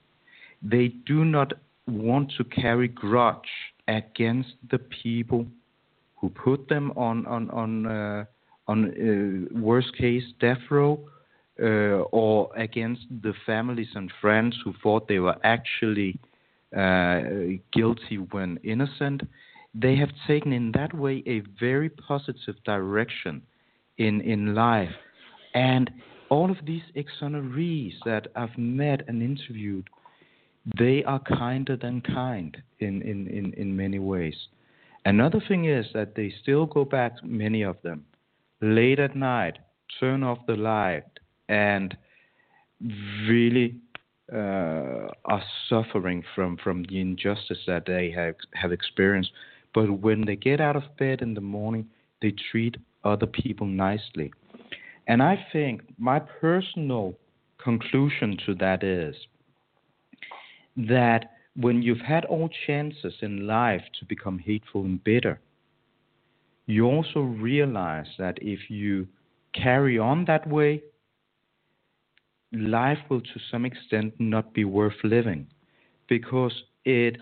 They 0.61 0.89
do 1.05 1.25
not 1.25 1.53
want 1.87 2.31
to 2.37 2.43
carry 2.43 2.87
grudge 2.87 3.49
against 3.87 4.55
the 4.69 4.79
people 4.79 5.45
who 6.15 6.29
put 6.29 6.67
them 6.67 6.91
on 6.95 7.25
on 7.25 7.49
on 7.51 7.85
uh, 7.85 8.25
on 8.67 8.85
uh, 8.85 9.59
worst 9.59 9.95
case 9.97 10.23
death 10.39 10.57
row, 10.69 10.99
uh, 11.61 12.03
or 12.11 12.49
against 12.55 13.03
the 13.23 13.33
families 13.45 13.87
and 13.95 14.11
friends 14.19 14.55
who 14.63 14.73
thought 14.83 15.07
they 15.07 15.19
were 15.19 15.37
actually 15.43 16.19
uh, 16.75 17.21
guilty 17.71 18.17
when 18.31 18.59
innocent. 18.63 19.21
They 19.73 19.95
have 19.97 20.09
taken 20.27 20.53
in 20.53 20.71
that 20.73 20.93
way 20.93 21.23
a 21.27 21.41
very 21.59 21.89
positive 21.89 22.55
direction 22.65 23.41
in 23.97 24.21
in 24.21 24.55
life, 24.55 24.95
and 25.53 25.89
all 26.29 26.51
of 26.51 26.57
these 26.65 26.83
exonerees 26.95 27.93
that 28.05 28.27
I've 28.35 28.57
met 28.57 29.07
and 29.07 29.21
interviewed, 29.21 29.87
they 30.77 31.03
are 31.05 31.19
kinder 31.19 31.77
than 31.77 32.01
kind 32.01 32.57
in, 32.79 33.01
in, 33.01 33.27
in, 33.27 33.53
in 33.53 33.75
many 33.75 33.99
ways. 33.99 34.35
Another 35.05 35.41
thing 35.47 35.65
is 35.65 35.85
that 35.93 36.15
they 36.15 36.33
still 36.41 36.65
go 36.65 36.83
back, 36.83 37.13
many 37.23 37.61
of 37.61 37.77
them, 37.81 38.05
late 38.61 38.99
at 38.99 39.15
night, 39.15 39.57
turn 39.99 40.23
off 40.23 40.39
the 40.47 40.55
light, 40.55 41.05
and 41.47 41.95
really 43.27 43.75
uh, 44.33 45.07
are 45.25 45.43
suffering 45.69 46.23
from, 46.35 46.57
from 46.57 46.83
the 46.89 46.99
injustice 46.99 47.59
that 47.67 47.85
they 47.85 48.11
have, 48.11 48.35
have 48.53 48.73
experienced. 48.73 49.31
But 49.73 49.89
when 50.01 50.25
they 50.25 50.35
get 50.35 50.59
out 50.59 50.75
of 50.75 50.83
bed 50.97 51.21
in 51.21 51.33
the 51.33 51.41
morning, 51.41 51.87
they 52.21 52.33
treat 52.51 52.75
other 53.05 53.27
people 53.27 53.67
nicely. 53.67 54.33
And 55.07 55.23
I 55.23 55.45
think 55.53 55.83
my 55.97 56.19
personal 56.19 57.15
conclusion 57.57 58.37
to 58.45 58.55
that 58.55 58.83
is 58.83 59.15
that 60.77 61.31
when 61.55 61.81
you've 61.81 62.01
had 62.01 62.25
all 62.25 62.49
chances 62.67 63.13
in 63.21 63.47
life 63.47 63.81
to 63.99 64.05
become 64.05 64.39
hateful 64.39 64.85
and 64.85 65.03
bitter, 65.03 65.39
you 66.67 66.85
also 66.85 67.21
realize 67.21 68.07
that 68.17 68.37
if 68.41 68.69
you 68.69 69.07
carry 69.53 69.97
on 69.97 70.25
that 70.25 70.47
way, 70.47 70.83
life 72.53 72.99
will 73.09 73.21
to 73.21 73.39
some 73.51 73.65
extent 73.65 74.13
not 74.19 74.53
be 74.53 74.65
worth 74.65 75.03
living 75.03 75.47
because 76.07 76.53
it 76.85 77.17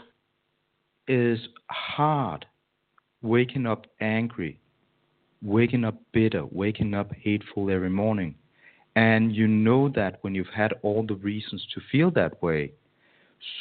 is 1.07 1.39
hard 1.69 2.45
waking 3.21 3.65
up 3.65 3.87
angry 4.01 4.59
waking 5.45 5.83
up 5.83 5.95
bitter, 6.11 6.45
waking 6.51 6.93
up 6.93 7.13
hateful 7.13 7.69
every 7.69 7.89
morning. 7.89 8.35
And 8.95 9.35
you 9.35 9.47
know 9.47 9.89
that 9.95 10.17
when 10.21 10.33
you've 10.35 10.47
had 10.55 10.73
all 10.81 11.05
the 11.05 11.15
reasons 11.15 11.65
to 11.73 11.81
feel 11.91 12.11
that 12.11 12.41
way. 12.41 12.71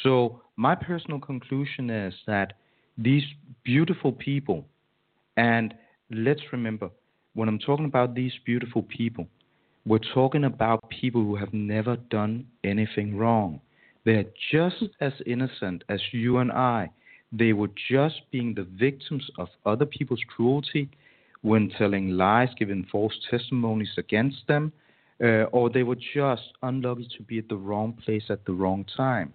So, 0.03 0.41
my 0.55 0.75
personal 0.75 1.19
conclusion 1.19 1.89
is 1.89 2.13
that 2.27 2.53
these 2.97 3.23
beautiful 3.63 4.11
people, 4.11 4.65
and 5.37 5.73
let's 6.09 6.41
remember, 6.51 6.89
when 7.33 7.49
I'm 7.49 7.59
talking 7.59 7.85
about 7.85 8.15
these 8.15 8.31
beautiful 8.45 8.83
people, 8.83 9.27
we're 9.85 9.99
talking 10.13 10.45
about 10.45 10.89
people 10.89 11.21
who 11.21 11.35
have 11.35 11.53
never 11.53 11.97
done 12.09 12.47
anything 12.63 13.17
wrong. 13.17 13.59
They're 14.05 14.25
just 14.51 14.83
as 15.01 15.13
innocent 15.25 15.83
as 15.89 15.99
you 16.11 16.37
and 16.37 16.51
I. 16.51 16.89
They 17.31 17.53
were 17.53 17.69
just 17.89 18.21
being 18.31 18.53
the 18.53 18.63
victims 18.63 19.29
of 19.37 19.49
other 19.65 19.85
people's 19.85 20.23
cruelty 20.27 20.89
when 21.41 21.69
telling 21.77 22.11
lies, 22.11 22.49
giving 22.57 22.85
false 22.91 23.13
testimonies 23.29 23.93
against 23.97 24.47
them, 24.47 24.71
uh, 25.23 25.43
or 25.51 25.69
they 25.69 25.83
were 25.83 25.97
just 26.13 26.53
unlucky 26.63 27.07
to 27.17 27.23
be 27.23 27.39
at 27.39 27.49
the 27.49 27.55
wrong 27.55 27.93
place 27.93 28.23
at 28.29 28.45
the 28.45 28.53
wrong 28.53 28.85
time. 28.95 29.33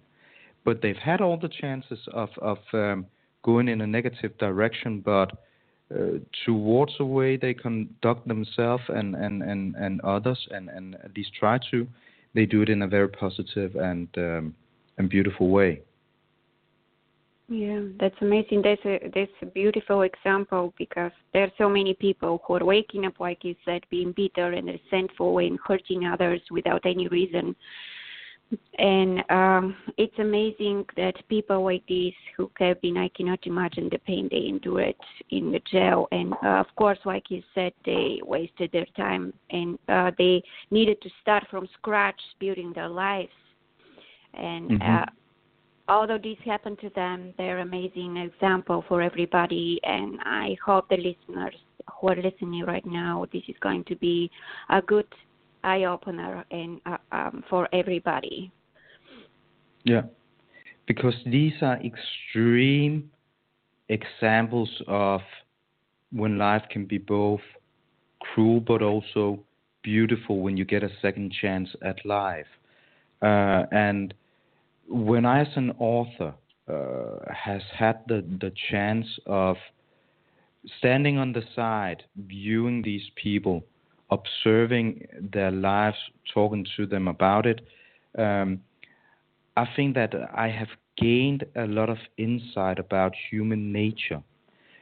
But 0.63 0.81
they've 0.81 0.95
had 0.95 1.21
all 1.21 1.37
the 1.37 1.49
chances 1.49 1.99
of, 2.13 2.29
of 2.39 2.57
um, 2.73 3.05
going 3.43 3.67
in 3.67 3.81
a 3.81 3.87
negative 3.87 4.37
direction, 4.37 5.01
but 5.03 5.31
uh, 5.93 6.19
towards 6.45 6.93
the 6.97 7.05
way 7.05 7.35
they 7.35 7.53
conduct 7.53 8.27
themselves 8.27 8.83
and, 8.89 9.15
and, 9.15 9.41
and, 9.41 9.75
and 9.75 10.01
others, 10.01 10.47
and, 10.51 10.69
and 10.69 10.95
at 11.03 11.15
least 11.17 11.31
try 11.37 11.59
to, 11.71 11.87
they 12.33 12.45
do 12.45 12.61
it 12.61 12.69
in 12.69 12.83
a 12.83 12.87
very 12.87 13.09
positive 13.09 13.75
and, 13.75 14.07
um, 14.17 14.55
and 14.97 15.09
beautiful 15.09 15.49
way. 15.49 15.81
Yeah, 17.51 17.81
that's 17.99 18.15
amazing. 18.21 18.61
That's 18.61 18.79
a 18.85 19.11
that's 19.13 19.31
a 19.41 19.45
beautiful 19.45 20.03
example 20.03 20.73
because 20.77 21.11
there 21.33 21.43
are 21.43 21.51
so 21.57 21.67
many 21.67 21.93
people 21.93 22.41
who 22.47 22.55
are 22.55 22.63
waking 22.63 23.05
up, 23.05 23.19
like 23.19 23.43
you 23.43 23.55
said, 23.65 23.81
being 23.89 24.13
bitter 24.13 24.53
and 24.53 24.67
resentful 24.67 25.39
and 25.39 25.59
hurting 25.67 26.05
others 26.05 26.39
without 26.49 26.85
any 26.85 27.09
reason. 27.09 27.53
And 28.77 29.23
um, 29.29 29.75
it's 29.97 30.17
amazing 30.19 30.85
that 30.97 31.13
people 31.29 31.63
like 31.63 31.85
this 31.87 32.13
who 32.35 32.49
have 32.59 32.81
been, 32.81 32.97
I 32.97 33.09
cannot 33.09 33.39
imagine 33.45 33.89
the 33.91 33.99
pain 33.99 34.27
they 34.31 34.47
endured 34.47 34.95
in 35.29 35.51
the 35.51 35.61
jail. 35.71 36.07
And 36.11 36.33
uh, 36.43 36.59
of 36.59 36.67
course, 36.75 36.99
like 37.05 37.29
you 37.29 37.41
said, 37.55 37.73
they 37.85 38.19
wasted 38.23 38.71
their 38.71 38.87
time 38.97 39.33
and 39.51 39.77
uh, 39.87 40.11
they 40.17 40.43
needed 40.69 41.01
to 41.01 41.09
start 41.21 41.45
from 41.49 41.67
scratch 41.77 42.19
building 42.39 42.73
their 42.73 42.89
lives. 42.89 43.31
And 44.33 44.71
mm-hmm. 44.71 45.03
uh, 45.03 45.05
although 45.87 46.17
this 46.17 46.37
happened 46.45 46.79
to 46.79 46.89
them, 46.89 47.33
they're 47.37 47.59
amazing 47.59 48.17
example 48.17 48.83
for 48.87 49.01
everybody. 49.01 49.79
And 49.83 50.19
I 50.23 50.57
hope 50.65 50.89
the 50.89 50.97
listeners 50.97 51.55
who 51.99 52.09
are 52.09 52.15
listening 52.15 52.63
right 52.65 52.85
now, 52.85 53.25
this 53.31 53.43
is 53.47 53.55
going 53.61 53.83
to 53.85 53.95
be 53.95 54.29
a 54.69 54.81
good 54.81 55.07
eye 55.63 55.85
opener 55.85 56.45
and 56.51 56.81
uh, 56.85 56.97
um, 57.11 57.43
for 57.49 57.67
everybody. 57.73 58.51
Yeah, 59.83 60.03
because 60.87 61.15
these 61.25 61.53
are 61.61 61.79
extreme 61.81 63.09
examples 63.89 64.69
of 64.87 65.21
when 66.11 66.37
life 66.37 66.63
can 66.69 66.85
be 66.85 66.97
both 66.97 67.41
cruel 68.19 68.59
but 68.59 68.81
also 68.81 69.39
beautiful 69.83 70.41
when 70.41 70.57
you 70.57 70.65
get 70.65 70.83
a 70.83 70.89
second 71.01 71.33
chance 71.41 71.69
at 71.83 72.05
life. 72.05 72.45
Uh, 73.21 73.63
and 73.71 74.13
when 74.87 75.25
I, 75.25 75.41
as 75.41 75.47
an 75.55 75.71
author, 75.79 76.33
uh, 76.67 77.33
has 77.33 77.61
had 77.73 77.99
the, 78.07 78.23
the 78.39 78.51
chance 78.69 79.07
of 79.25 79.57
standing 80.77 81.17
on 81.17 81.33
the 81.33 81.43
side, 81.55 82.03
viewing 82.15 82.81
these 82.81 83.03
people, 83.15 83.63
observing 84.11 85.07
their 85.33 85.51
lives, 85.51 85.97
talking 86.33 86.65
to 86.77 86.85
them 86.85 87.07
about 87.07 87.45
it, 87.45 87.61
um, 88.17 88.59
I 89.57 89.65
think 89.75 89.95
that 89.95 90.13
I 90.33 90.49
have 90.49 90.69
gained 90.97 91.45
a 91.55 91.65
lot 91.65 91.89
of 91.89 91.97
insight 92.17 92.79
about 92.79 93.13
human 93.29 93.71
nature. 93.71 94.21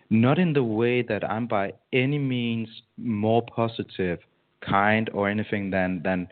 Not 0.10 0.40
in 0.40 0.54
the 0.54 0.64
way 0.64 1.04
that 1.04 1.24
I'm 1.24 1.48
by 1.48 1.74
any 1.94 2.18
means 2.18 2.70
more 2.98 3.44
positive, 3.56 4.20
kind, 4.62 5.10
or 5.14 5.30
anything 5.30 5.70
than, 5.70 6.02
than 6.04 6.28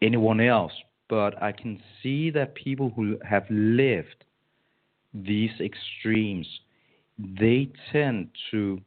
anyone 0.00 0.40
else, 0.40 0.72
but 1.08 1.40
I 1.42 1.52
can 1.52 1.80
see 2.02 2.30
that 2.30 2.54
people 2.54 2.92
who 2.94 3.18
have 3.28 3.44
lived 3.50 4.24
these 5.12 5.50
extremes, 5.60 6.46
they 7.18 7.68
tend 7.92 8.28
to 8.50 8.80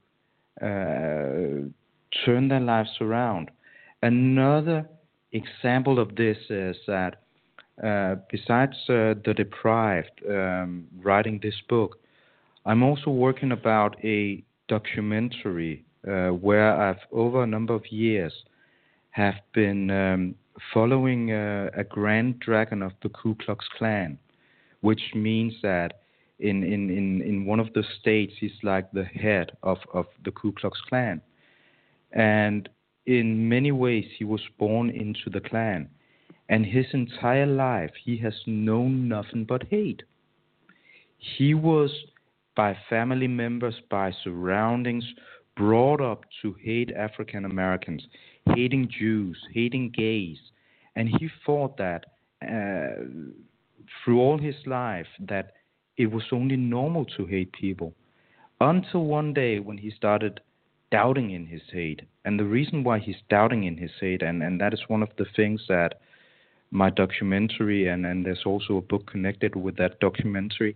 uh, 0.62 1.68
turn 2.25 2.48
their 2.48 2.60
lives 2.60 2.92
around. 3.01 3.51
Another 4.01 4.88
example 5.32 6.00
of 6.00 6.16
this 6.16 6.38
is 6.50 6.75
that 6.88 7.22
uh, 7.84 8.16
besides 8.30 8.74
uh, 8.89 9.16
the 9.25 9.34
deprived 9.36 10.22
um, 10.30 10.88
writing 11.01 11.39
this 11.42 11.56
book, 11.70 11.98
I'm 12.66 12.84
also 12.84 13.10
working 13.10 13.51
about 13.51 13.96
a 14.04 14.44
documentary 14.68 15.86
uh, 16.08 16.30
where 16.30 16.75
I've 16.75 17.00
over 17.12 17.44
a 17.44 17.48
number 17.48 17.74
of 17.74 17.92
years 17.92 18.34
have 19.12 19.36
been 19.54 19.89
um, 19.89 20.36
following 20.74 21.32
uh, 21.32 21.70
a 21.75 21.84
grand 21.84 22.39
dragon 22.39 22.82
of 22.82 22.92
the 23.01 23.10
Ku 23.10 23.36
Klux 23.36 23.66
Klan, 23.78 24.18
which 24.82 25.01
means 25.16 25.54
that 25.63 26.01
in, 26.39 26.63
in, 26.63 26.89
in, 26.89 27.22
in 27.22 27.46
one 27.46 27.60
of 27.60 27.74
the 27.74 27.84
states, 28.00 28.34
he's 28.39 28.51
like 28.63 28.92
the 28.92 29.04
head 29.04 29.51
of, 29.63 29.78
of 29.94 30.06
the 30.24 30.32
Ku 30.32 30.51
Klux 30.54 30.80
Klan. 30.88 31.22
And 32.12 32.70
in 33.06 33.50
many 33.50 33.72
ways, 33.72 34.06
he 34.18 34.24
was 34.24 34.42
born 34.58 34.89
into 34.89 35.30
the 35.32 35.42
Klan. 35.42 35.89
And 36.50 36.66
his 36.66 36.86
entire 36.94 37.46
life, 37.46 37.92
he 38.04 38.18
has 38.18 38.34
known 38.48 39.08
nothing 39.08 39.46
but 39.46 39.63
hate. 39.70 40.04
He 41.18 41.54
was, 41.54 41.92
by 42.56 42.75
family 42.89 43.28
members, 43.28 43.75
by 43.89 44.13
surroundings, 44.24 45.06
brought 45.56 46.01
up 46.01 46.24
to 46.42 46.56
hate 46.62 46.92
African 46.92 47.46
Americans, 47.46 48.01
hating 48.56 48.89
Jews, 48.98 49.38
hating 49.54 49.92
gays. 49.96 50.38
And 50.96 51.10
he 51.10 51.30
thought 51.46 51.78
that 51.78 52.06
uh, 52.42 53.04
through 54.04 54.20
all 54.20 54.38
his 54.38 54.56
life 54.66 55.08
that 55.20 55.54
it 55.98 56.08
was 56.08 56.24
only 56.32 56.56
normal 56.56 57.06
to 57.18 57.25
hate 57.25 57.51
people. 57.51 57.94
Until 58.62 59.06
one 59.06 59.34
day 59.34 59.60
when 59.60 59.78
he 59.78 59.92
started 59.92 60.39
doubting 60.91 61.31
in 61.31 61.46
his 61.46 61.62
hate. 61.72 62.01
And 62.25 62.39
the 62.39 62.46
reason 62.46 62.84
why 62.84 63.00
he's 63.00 63.22
doubting 63.29 63.63
in 63.63 63.77
his 63.77 63.91
hate, 64.00 64.22
and, 64.22 64.41
and 64.43 64.60
that 64.62 64.74
is 64.74 64.81
one 64.88 65.03
of 65.03 65.10
the 65.17 65.25
things 65.36 65.62
that 65.69 66.00
my 66.72 66.89
documentary, 66.89 67.88
and, 67.88 68.05
and 68.05 68.25
there's 68.25 68.43
also 68.46 68.77
a 68.77 68.81
book 68.81 69.08
connected 69.08 69.55
with 69.55 69.77
that 69.77 70.00
documentary, 70.00 70.75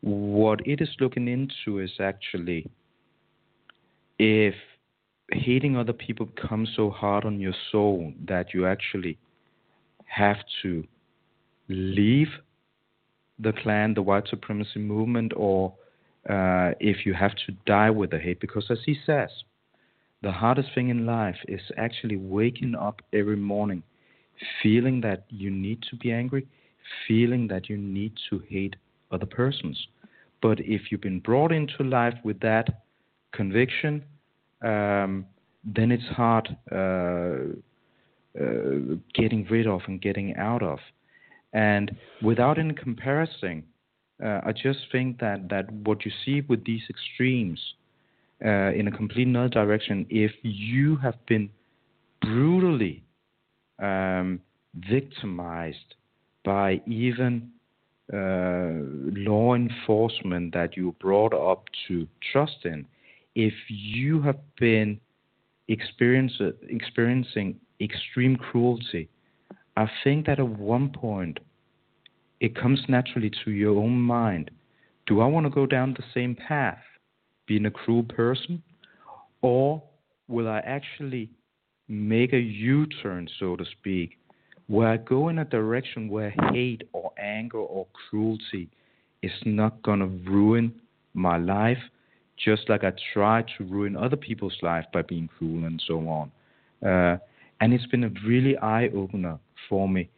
what 0.00 0.66
it 0.66 0.80
is 0.80 0.88
looking 1.00 1.28
into 1.28 1.78
is 1.78 1.92
actually 2.00 2.68
if 4.18 4.54
hating 5.30 5.76
other 5.76 5.92
people 5.92 6.26
becomes 6.26 6.68
so 6.76 6.90
hard 6.90 7.24
on 7.24 7.40
your 7.40 7.54
soul 7.70 8.12
that 8.26 8.52
you 8.52 8.66
actually 8.66 9.18
have 10.04 10.38
to 10.62 10.84
leave 11.68 12.28
the 13.38 13.52
Klan, 13.52 13.94
the 13.94 14.02
white 14.02 14.28
supremacy 14.28 14.78
movement, 14.78 15.32
or 15.34 15.74
uh, 16.28 16.72
if 16.80 17.06
you 17.06 17.14
have 17.14 17.32
to 17.46 17.52
die 17.66 17.90
with 17.90 18.10
the 18.10 18.18
hate. 18.18 18.40
Because 18.40 18.66
as 18.70 18.78
he 18.84 18.96
says, 19.06 19.30
the 20.22 20.32
hardest 20.32 20.68
thing 20.74 20.88
in 20.88 21.04
life 21.06 21.36
is 21.48 21.60
actually 21.76 22.16
waking 22.16 22.74
up 22.74 23.02
every 23.12 23.36
morning 23.36 23.82
feeling 24.62 25.00
that 25.02 25.24
you 25.28 25.50
need 25.50 25.82
to 25.90 25.96
be 25.96 26.12
angry, 26.12 26.46
feeling 27.06 27.48
that 27.48 27.68
you 27.68 27.76
need 27.76 28.12
to 28.30 28.42
hate 28.48 28.76
other 29.10 29.26
persons. 29.26 29.86
But 30.40 30.60
if 30.60 30.90
you've 30.90 31.00
been 31.00 31.20
brought 31.20 31.52
into 31.52 31.84
life 31.84 32.14
with 32.24 32.40
that 32.40 32.82
conviction, 33.32 34.04
um, 34.62 35.26
then 35.64 35.92
it's 35.92 36.08
hard 36.16 36.48
uh, 36.70 37.54
uh, 38.40 38.96
getting 39.14 39.46
rid 39.50 39.66
of 39.66 39.82
and 39.86 40.00
getting 40.00 40.36
out 40.36 40.62
of. 40.62 40.78
And 41.52 41.94
without 42.22 42.58
any 42.58 42.74
comparison, 42.74 43.64
uh, 44.24 44.40
I 44.44 44.52
just 44.52 44.80
think 44.90 45.20
that, 45.20 45.48
that 45.50 45.70
what 45.70 46.04
you 46.04 46.12
see 46.24 46.40
with 46.42 46.64
these 46.64 46.82
extremes 46.88 47.60
uh, 48.44 48.72
in 48.72 48.88
a 48.88 48.90
complete 48.90 49.26
another 49.26 49.48
direction, 49.48 50.06
if 50.10 50.32
you 50.42 50.96
have 50.96 51.14
been 51.26 51.48
brutally 52.20 53.02
um, 53.78 54.40
victimized 54.74 55.94
by 56.44 56.80
even 56.86 57.50
uh, 58.12 58.72
law 59.28 59.54
enforcement 59.54 60.52
that 60.52 60.76
you 60.76 60.94
brought 61.00 61.32
up 61.32 61.64
to 61.86 62.06
trust 62.32 62.64
in, 62.64 62.86
if 63.34 63.54
you 63.68 64.20
have 64.22 64.38
been 64.58 65.00
experiencing 65.68 67.56
extreme 67.80 68.36
cruelty, 68.36 69.08
I 69.76 69.90
think 70.04 70.26
that 70.26 70.38
at 70.38 70.48
one 70.48 70.90
point 70.90 71.38
it 72.40 72.54
comes 72.54 72.80
naturally 72.88 73.30
to 73.44 73.50
your 73.50 73.78
own 73.78 73.98
mind. 74.00 74.50
Do 75.06 75.20
I 75.20 75.26
want 75.26 75.46
to 75.46 75.50
go 75.50 75.66
down 75.66 75.94
the 75.94 76.04
same 76.12 76.34
path, 76.34 76.82
being 77.46 77.66
a 77.66 77.70
cruel 77.70 78.04
person? 78.04 78.62
Or 79.42 79.82
will 80.28 80.48
I 80.48 80.58
actually 80.60 81.30
make 81.88 82.32
a 82.32 82.38
U 82.38 82.86
turn, 83.02 83.28
so 83.38 83.56
to 83.56 83.64
speak, 83.78 84.18
where 84.68 84.88
I 84.88 84.96
go 84.96 85.28
in 85.28 85.38
a 85.38 85.44
direction 85.44 86.08
where 86.08 86.34
hate 86.52 86.84
or 86.92 87.12
anger 87.18 87.58
or 87.58 87.86
cruelty 87.92 88.68
is 89.22 89.32
not 89.44 89.82
going 89.82 90.00
to 90.00 90.06
ruin 90.30 90.72
my 91.14 91.36
life, 91.36 91.78
just 92.42 92.68
like 92.68 92.84
I 92.84 92.92
tried 93.12 93.46
to 93.58 93.64
ruin 93.64 93.96
other 93.96 94.16
people's 94.16 94.56
life 94.62 94.84
by 94.92 95.02
being 95.02 95.28
cruel 95.38 95.64
and 95.64 95.82
so 95.86 96.08
on. 96.08 96.30
Uh, 96.84 97.18
and 97.60 97.72
it's 97.72 97.86
been 97.86 98.04
a 98.04 98.12
really 98.26 98.56
eye 98.58 98.88
opener 98.94 99.38
for 99.68 99.88
me. 99.88 100.08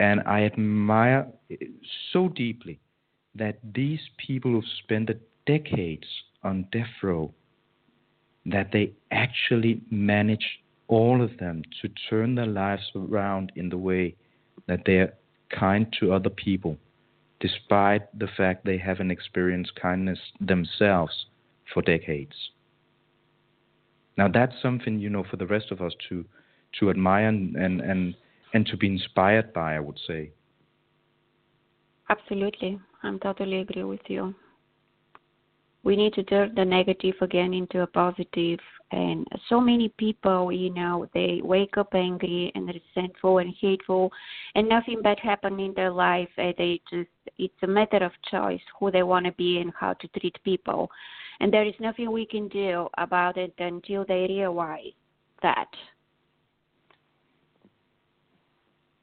And 0.00 0.20
I 0.26 0.44
admire 0.44 1.26
so 2.12 2.28
deeply 2.28 2.78
that 3.34 3.58
these 3.74 4.00
people 4.16 4.52
who've 4.52 4.64
spent 4.82 5.10
decades 5.46 6.06
on 6.42 6.66
death 6.72 6.86
row, 7.02 7.32
that 8.46 8.70
they 8.72 8.92
actually 9.10 9.82
managed 9.90 10.44
all 10.88 11.22
of 11.22 11.36
them 11.38 11.62
to 11.82 11.88
turn 12.08 12.34
their 12.34 12.46
lives 12.46 12.90
around 12.94 13.52
in 13.56 13.68
the 13.68 13.76
way 13.76 14.14
that 14.66 14.80
they're 14.86 15.12
kind 15.50 15.86
to 16.00 16.12
other 16.12 16.30
people, 16.30 16.76
despite 17.40 18.18
the 18.18 18.28
fact 18.36 18.64
they 18.64 18.78
haven't 18.78 19.10
experienced 19.10 19.72
kindness 19.80 20.18
themselves 20.40 21.26
for 21.72 21.82
decades. 21.82 22.34
Now 24.16 24.28
that's 24.28 24.54
something 24.62 24.98
you 24.98 25.10
know 25.10 25.24
for 25.30 25.36
the 25.36 25.46
rest 25.46 25.70
of 25.70 25.80
us 25.80 25.92
to 26.08 26.24
to 26.80 26.90
admire 26.90 27.28
and 27.28 27.56
and 27.56 27.80
and, 27.80 28.14
and 28.52 28.66
to 28.66 28.76
be 28.76 28.88
inspired 28.88 29.52
by. 29.52 29.76
I 29.76 29.80
would 29.80 29.98
say. 30.06 30.32
Absolutely, 32.10 32.80
I'm 33.02 33.18
totally 33.20 33.60
agree 33.60 33.84
with 33.84 34.00
you 34.08 34.34
we 35.84 35.96
need 35.96 36.12
to 36.14 36.22
turn 36.24 36.54
the 36.54 36.64
negative 36.64 37.14
again 37.20 37.54
into 37.54 37.82
a 37.82 37.86
positive. 37.86 38.58
And 38.90 39.26
so 39.48 39.60
many 39.60 39.90
people 39.98 40.50
you 40.50 40.72
know 40.72 41.06
they 41.12 41.40
wake 41.42 41.76
up 41.76 41.94
angry 41.94 42.50
and 42.54 42.66
resentful 42.68 43.38
and 43.38 43.54
hateful 43.60 44.10
and 44.54 44.68
nothing 44.68 45.02
bad 45.02 45.18
happened 45.20 45.60
in 45.60 45.74
their 45.74 45.90
life. 45.90 46.28
And 46.36 46.54
they 46.56 46.80
just 46.90 47.10
it's 47.36 47.62
a 47.62 47.66
matter 47.66 47.98
of 47.98 48.12
choice 48.30 48.60
who 48.78 48.90
they 48.90 49.02
want 49.02 49.26
to 49.26 49.32
be 49.32 49.58
and 49.58 49.72
how 49.78 49.92
to 49.94 50.08
treat 50.18 50.36
people. 50.42 50.90
And 51.40 51.52
there 51.52 51.66
is 51.66 51.74
nothing 51.78 52.10
we 52.10 52.26
can 52.26 52.48
do 52.48 52.88
about 52.96 53.36
it 53.36 53.54
until 53.58 54.04
they 54.06 54.26
realize 54.28 54.92
that. 55.42 55.68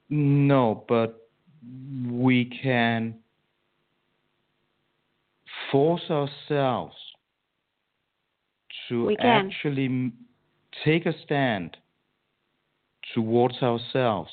No 0.10 0.84
but 0.88 1.30
we 2.10 2.46
can 2.46 3.16
force 5.72 6.10
ourselves 6.10 6.96
to 8.90 9.16
actually 9.20 10.12
take 10.84 11.06
a 11.06 11.14
stand 11.24 11.78
towards 13.14 13.62
ourselves. 13.62 14.32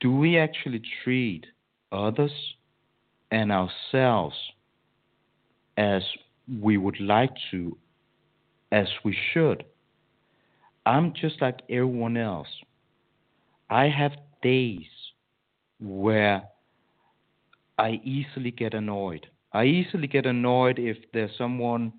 Do 0.00 0.16
we 0.16 0.38
actually 0.38 0.82
treat 1.04 1.46
others 1.90 2.32
and 3.30 3.52
ourselves 3.52 4.36
as 5.76 6.02
we 6.60 6.76
would 6.76 7.00
like 7.00 7.32
to, 7.50 7.76
as 8.70 8.88
we 9.04 9.16
should? 9.32 9.64
I'm 10.84 11.12
just 11.14 11.40
like 11.40 11.60
everyone 11.68 12.16
else. 12.16 12.48
I 13.70 13.88
have 13.88 14.12
days 14.42 14.86
where 15.78 16.42
I 17.78 18.00
easily 18.04 18.50
get 18.50 18.74
annoyed. 18.74 19.26
I 19.54 19.64
easily 19.64 20.06
get 20.06 20.26
annoyed 20.26 20.78
if 20.78 20.96
there's 21.12 21.36
someone 21.36 21.92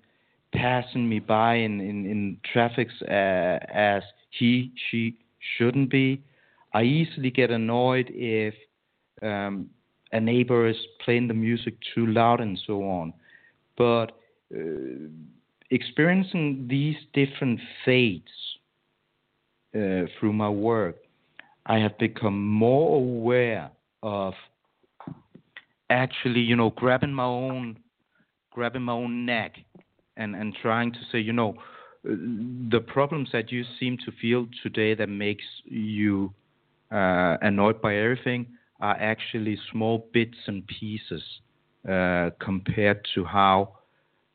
passing 0.52 1.08
me 1.08 1.18
by 1.18 1.54
in 1.54 1.80
in, 1.80 2.06
in 2.06 2.38
traffic 2.52 2.88
uh, 3.02 3.58
as 3.72 4.02
he 4.30 4.72
she 4.90 5.16
shouldn't 5.56 5.90
be. 5.90 6.22
I 6.72 6.82
easily 6.82 7.30
get 7.30 7.50
annoyed 7.50 8.10
if 8.12 8.54
um, 9.22 9.70
a 10.12 10.20
neighbor 10.20 10.68
is 10.68 10.76
playing 11.04 11.28
the 11.28 11.34
music 11.34 11.74
too 11.94 12.06
loud 12.06 12.40
and 12.40 12.58
so 12.66 12.82
on. 12.82 13.12
But 13.76 14.12
uh, 14.54 15.08
experiencing 15.70 16.66
these 16.68 16.96
different 17.12 17.60
fates 17.84 18.30
uh, 19.74 20.06
through 20.18 20.32
my 20.32 20.48
work, 20.48 20.96
I 21.66 21.78
have 21.78 21.96
become 21.98 22.46
more 22.46 22.96
aware 22.96 23.70
of 24.02 24.34
actually, 25.94 26.40
you 26.40 26.56
know, 26.56 26.70
grabbing 26.70 27.14
my 27.14 27.24
own, 27.24 27.78
grabbing 28.50 28.82
my 28.82 28.92
own 28.92 29.26
neck, 29.26 29.56
and 30.16 30.34
and 30.34 30.54
trying 30.60 30.92
to 30.92 30.98
say, 31.10 31.18
you 31.18 31.32
know, 31.32 31.56
the 32.04 32.80
problems 32.86 33.30
that 33.32 33.50
you 33.50 33.64
seem 33.78 33.96
to 34.04 34.12
feel 34.20 34.46
today 34.62 34.94
that 34.94 35.08
makes 35.08 35.44
you 35.64 36.32
uh, 36.92 37.36
annoyed 37.42 37.80
by 37.80 37.96
everything 37.96 38.46
are 38.80 38.96
actually 39.00 39.58
small 39.72 40.08
bits 40.12 40.36
and 40.46 40.66
pieces 40.66 41.22
uh, 41.88 42.30
compared 42.40 43.06
to 43.14 43.24
how 43.24 43.78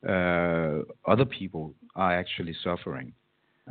uh, 0.07 0.79
other 1.07 1.25
people 1.25 1.73
are 1.95 2.13
actually 2.17 2.55
suffering. 2.63 3.13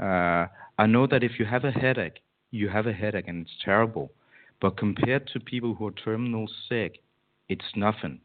Uh, 0.00 0.46
I 0.78 0.86
know 0.86 1.06
that 1.08 1.22
if 1.24 1.38
you 1.38 1.46
have 1.46 1.64
a 1.64 1.70
headache, 1.72 2.20
you 2.50 2.68
have 2.68 2.86
a 2.86 2.92
headache 2.92 3.28
and 3.28 3.42
it's 3.46 3.56
terrible. 3.64 4.12
But 4.60 4.76
compared 4.76 5.28
to 5.32 5.40
people 5.40 5.74
who 5.74 5.88
are 5.88 5.92
terminal 5.92 6.48
sick, 6.68 7.00
it's 7.48 7.76
nothing. 7.76 8.20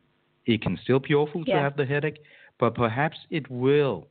It 0.45 0.61
can 0.61 0.77
still 0.83 0.99
be 0.99 1.13
awful 1.13 1.43
Yeah. 1.47 1.55
to 1.55 1.61
have 1.61 1.77
the 1.77 1.85
headache, 1.85 2.21
but 2.59 2.75
perhaps 2.75 3.17
it 3.29 3.49
will 3.49 4.07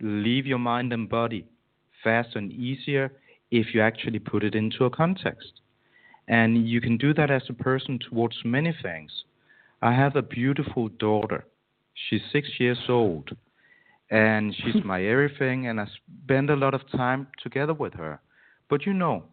leave 0.00 0.46
your 0.46 0.58
mind 0.58 0.92
and 0.92 1.08
body 1.08 1.44
faster 2.02 2.38
and 2.38 2.52
easier 2.52 3.10
if 3.50 3.74
you 3.74 3.80
actually 3.80 4.18
put 4.18 4.44
it 4.44 4.54
into 4.54 4.84
a 4.84 4.90
context. 4.90 5.60
And 6.28 6.68
you 6.68 6.80
can 6.80 6.96
do 6.98 7.14
that 7.14 7.30
as 7.30 7.42
a 7.48 7.54
person 7.54 7.98
towards 7.98 8.44
many 8.44 8.72
things. 8.82 9.10
I 9.80 9.92
have 9.92 10.16
a 10.16 10.22
beautiful 10.22 10.88
daughter. 10.88 11.46
She's 11.94 12.22
six 12.32 12.48
years 12.60 12.78
old, 12.88 13.36
and 14.10 14.54
she's 14.58 14.84
my 14.84 15.02
everything, 15.04 15.66
and 15.68 15.80
I 15.80 15.86
spend 16.24 16.50
a 16.50 16.56
lot 16.56 16.74
of 16.74 16.82
time 16.90 17.28
together 17.42 17.74
with 17.74 17.94
her. 17.94 18.20
But 18.68 18.86
you 18.86 18.92
know, 18.92 19.24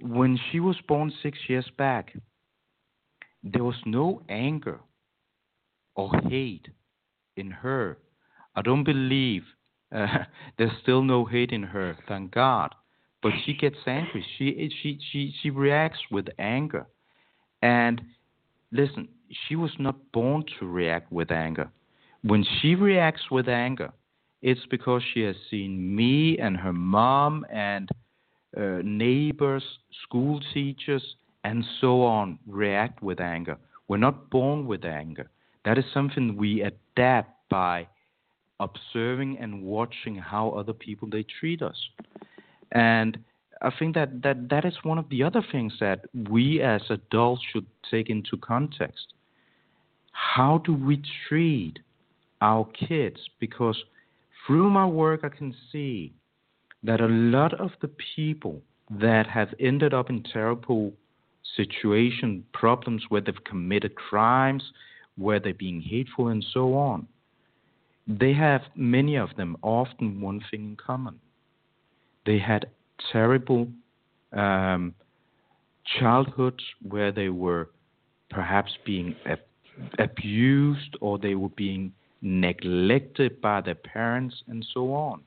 when 0.00 0.38
she 0.50 0.60
was 0.60 0.76
born 0.86 1.12
six 1.22 1.38
years 1.48 1.68
back, 1.76 2.14
there 3.52 3.64
was 3.64 3.76
no 3.84 4.22
anger 4.28 4.80
or 5.94 6.10
hate 6.28 6.68
in 7.36 7.50
her. 7.50 7.98
I 8.54 8.62
don't 8.62 8.84
believe 8.84 9.42
uh, 9.94 10.06
there's 10.58 10.72
still 10.82 11.02
no 11.02 11.24
hate 11.24 11.52
in 11.52 11.62
her, 11.62 11.96
thank 12.08 12.32
God. 12.32 12.74
But 13.22 13.32
she 13.44 13.54
gets 13.54 13.76
angry. 13.86 14.24
She 14.36 14.70
she 14.82 14.98
she 15.10 15.34
she 15.42 15.50
reacts 15.50 15.98
with 16.10 16.26
anger. 16.38 16.86
And 17.62 18.00
listen, 18.72 19.08
she 19.48 19.56
was 19.56 19.72
not 19.78 19.96
born 20.12 20.44
to 20.58 20.66
react 20.66 21.10
with 21.10 21.30
anger. 21.30 21.70
When 22.22 22.44
she 22.60 22.74
reacts 22.74 23.30
with 23.30 23.48
anger, 23.48 23.92
it's 24.42 24.64
because 24.70 25.02
she 25.12 25.20
has 25.22 25.36
seen 25.50 25.96
me 25.96 26.38
and 26.38 26.56
her 26.56 26.72
mom 26.72 27.46
and 27.50 27.88
uh, 28.56 28.80
neighbors, 28.84 29.64
school 30.04 30.40
teachers, 30.52 31.02
and 31.46 31.64
so 31.80 32.02
on 32.02 32.40
react 32.48 33.00
with 33.04 33.20
anger. 33.20 33.56
We're 33.86 33.98
not 33.98 34.30
born 34.30 34.66
with 34.66 34.84
anger. 34.84 35.30
That 35.64 35.78
is 35.78 35.84
something 35.94 36.36
we 36.36 36.62
adapt 36.62 37.48
by 37.48 37.86
observing 38.58 39.38
and 39.38 39.62
watching 39.62 40.16
how 40.16 40.50
other 40.50 40.72
people 40.72 41.08
they 41.08 41.24
treat 41.38 41.62
us. 41.62 41.76
And 42.72 43.18
I 43.62 43.70
think 43.78 43.94
that, 43.94 44.22
that 44.24 44.48
that 44.50 44.64
is 44.64 44.74
one 44.82 44.98
of 44.98 45.08
the 45.08 45.22
other 45.22 45.42
things 45.52 45.72
that 45.78 46.00
we 46.28 46.60
as 46.60 46.82
adults 46.90 47.42
should 47.52 47.66
take 47.92 48.10
into 48.10 48.36
context. 48.38 49.06
How 50.10 50.58
do 50.58 50.74
we 50.74 51.00
treat 51.28 51.78
our 52.40 52.66
kids? 52.88 53.20
Because 53.38 53.78
through 54.44 54.68
my 54.70 54.86
work, 54.86 55.20
I 55.22 55.28
can 55.28 55.54
see 55.70 56.12
that 56.82 57.00
a 57.00 57.06
lot 57.06 57.54
of 57.60 57.70
the 57.82 57.90
people 58.16 58.62
that 58.90 59.28
have 59.28 59.54
ended 59.60 59.94
up 59.94 60.10
in 60.10 60.24
terrible 60.24 60.92
situation, 61.56 62.44
problems 62.52 63.04
where 63.08 63.20
they've 63.20 63.44
committed 63.44 63.94
crimes, 63.94 64.62
where 65.16 65.40
they're 65.40 65.54
being 65.54 65.80
hateful, 65.80 66.28
and 66.28 66.44
so 66.52 66.74
on, 66.74 67.06
they 68.06 68.32
have 68.32 68.62
many 68.74 69.16
of 69.16 69.30
them 69.36 69.56
often 69.62 70.20
one 70.20 70.40
thing 70.50 70.64
in 70.64 70.76
common. 70.76 71.18
They 72.24 72.38
had 72.38 72.66
terrible 73.12 73.68
um, 74.32 74.94
childhoods 75.98 76.62
where 76.88 77.12
they 77.12 77.28
were 77.28 77.70
perhaps 78.30 78.72
being 78.84 79.14
ab- 79.26 79.40
abused 79.98 80.96
or 81.00 81.18
they 81.18 81.34
were 81.34 81.50
being 81.50 81.92
neglected 82.22 83.40
by 83.40 83.60
their 83.60 83.74
parents 83.74 84.34
and 84.48 84.66
so 84.72 84.92
on. 84.92 85.20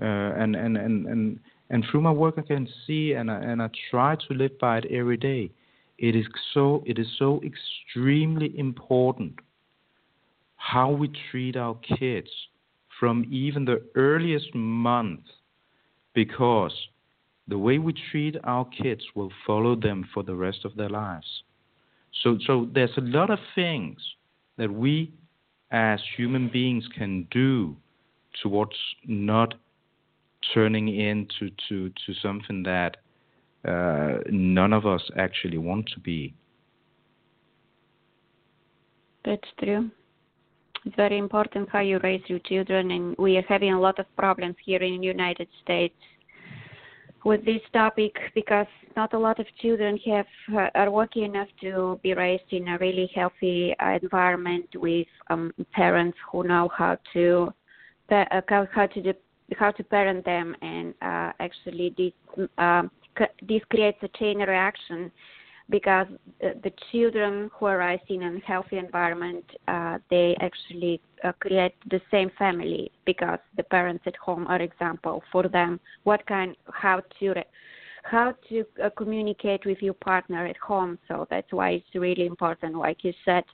Uh, 0.00 0.04
and, 0.04 0.56
and, 0.56 0.76
and, 0.76 1.06
and, 1.06 1.40
and 1.74 1.84
through 1.90 2.02
my 2.02 2.12
work, 2.12 2.36
I 2.38 2.42
can 2.42 2.68
see 2.86 3.14
and 3.14 3.28
I, 3.28 3.40
and 3.40 3.60
I 3.60 3.68
try 3.90 4.14
to 4.14 4.34
live 4.34 4.56
by 4.60 4.78
it 4.78 4.84
every 4.92 5.16
day. 5.16 5.50
It 5.98 6.14
is 6.14 6.24
so 6.52 6.84
it 6.86 7.00
is 7.00 7.08
so 7.18 7.42
extremely 7.42 8.56
important 8.56 9.40
how 10.54 10.92
we 10.92 11.10
treat 11.32 11.56
our 11.56 11.74
kids 11.98 12.28
from 13.00 13.26
even 13.28 13.64
the 13.64 13.82
earliest 13.96 14.54
month 14.54 15.24
because 16.14 16.72
the 17.48 17.58
way 17.58 17.78
we 17.78 17.92
treat 18.12 18.36
our 18.44 18.66
kids 18.66 19.02
will 19.16 19.32
follow 19.44 19.74
them 19.74 20.08
for 20.14 20.22
the 20.22 20.34
rest 20.36 20.64
of 20.64 20.76
their 20.76 20.88
lives. 20.88 21.26
So, 22.22 22.38
so 22.46 22.68
there's 22.72 22.96
a 22.96 23.00
lot 23.00 23.30
of 23.30 23.40
things 23.56 23.98
that 24.58 24.72
we 24.72 25.12
as 25.72 25.98
human 26.16 26.48
beings 26.48 26.84
can 26.96 27.26
do 27.32 27.74
towards 28.44 28.76
not 29.08 29.54
turning 30.52 30.88
into 30.88 31.50
to, 31.68 31.90
to 31.90 32.14
something 32.22 32.62
that 32.62 32.96
uh, 33.66 34.18
none 34.30 34.72
of 34.72 34.86
us 34.86 35.02
actually 35.16 35.58
want 35.58 35.88
to 35.94 36.00
be. 36.00 36.34
That's 39.24 39.48
true. 39.58 39.90
It's 40.84 40.96
very 40.96 41.16
important 41.16 41.70
how 41.70 41.80
you 41.80 41.98
raise 42.02 42.20
your 42.26 42.40
children, 42.40 42.90
and 42.90 43.16
we 43.16 43.38
are 43.38 43.44
having 43.48 43.72
a 43.72 43.80
lot 43.80 43.98
of 43.98 44.06
problems 44.16 44.56
here 44.62 44.82
in 44.82 45.00
the 45.00 45.06
United 45.06 45.48
States 45.62 45.94
with 47.24 47.44
this 47.44 47.62
topic 47.72 48.14
because 48.34 48.66
not 48.96 49.14
a 49.14 49.18
lot 49.18 49.40
of 49.40 49.46
children 49.60 49.98
have 50.04 50.26
uh, 50.54 50.68
are 50.74 50.90
lucky 50.90 51.24
enough 51.24 51.48
to 51.60 51.98
be 52.02 52.12
raised 52.12 52.50
in 52.50 52.68
a 52.68 52.78
really 52.78 53.10
healthy 53.14 53.74
environment 54.02 54.66
with 54.74 55.06
um, 55.30 55.52
parents 55.72 56.18
who 56.30 56.44
know 56.44 56.68
how 56.76 56.98
to 57.12 57.52
uh, 58.10 58.24
how 58.70 58.86
to 58.86 59.02
de- 59.02 59.14
how 59.56 59.70
to 59.70 59.84
parent 59.84 60.24
them, 60.24 60.56
and 60.62 60.94
uh, 61.02 61.32
actually 61.40 61.94
this 61.96 62.48
um, 62.58 62.90
this 63.42 63.62
creates 63.70 63.98
a 64.02 64.08
chain 64.18 64.38
reaction 64.38 65.10
because 65.70 66.06
the 66.40 66.72
children 66.92 67.50
who 67.54 67.66
are 67.66 67.78
raised 67.78 68.02
in 68.08 68.22
a 68.22 68.38
healthy 68.40 68.76
environment, 68.76 69.44
uh, 69.68 69.98
they 70.10 70.36
actually 70.40 71.00
uh, 71.22 71.32
create 71.40 71.74
the 71.90 72.00
same 72.10 72.30
family 72.38 72.90
because 73.06 73.38
the 73.56 73.62
parents 73.62 74.02
at 74.06 74.16
home 74.16 74.46
are 74.48 74.60
example 74.60 75.22
for 75.32 75.48
them. 75.48 75.80
What 76.02 76.26
kind, 76.26 76.54
how 76.70 77.00
to, 77.18 77.30
re- 77.30 77.44
how 78.02 78.34
to 78.50 78.64
uh, 78.82 78.90
communicate 78.96 79.64
with 79.64 79.78
your 79.80 79.94
partner 79.94 80.46
at 80.46 80.58
home. 80.58 80.98
So 81.08 81.26
that's 81.30 81.50
why 81.50 81.70
it's 81.70 81.94
really 81.94 82.26
important, 82.26 82.74
like 82.74 83.02
you 83.02 83.14
said. 83.24 83.44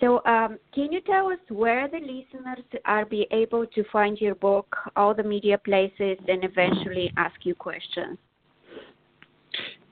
So, 0.00 0.22
um, 0.26 0.58
can 0.74 0.92
you 0.92 1.00
tell 1.00 1.28
us 1.28 1.38
where 1.48 1.88
the 1.88 1.98
listeners 1.98 2.64
are 2.84 3.06
be 3.06 3.26
able 3.30 3.66
to 3.66 3.84
find 3.90 4.20
your 4.20 4.34
book, 4.34 4.76
all 4.94 5.14
the 5.14 5.22
media 5.22 5.56
places, 5.56 6.18
and 6.28 6.44
eventually 6.44 7.10
ask 7.16 7.34
you 7.44 7.54
questions? 7.54 8.18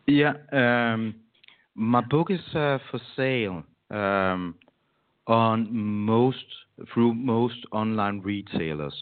Yeah, 0.07 0.35
um, 0.53 1.14
my 1.75 2.03
book 2.03 2.31
is 2.31 2.40
uh, 2.55 2.79
for 2.90 3.01
sale 3.17 3.62
um, 3.90 4.57
on 5.27 5.75
most 5.75 6.45
through 6.93 7.14
most 7.14 7.64
online 7.73 8.21
retailers. 8.21 8.95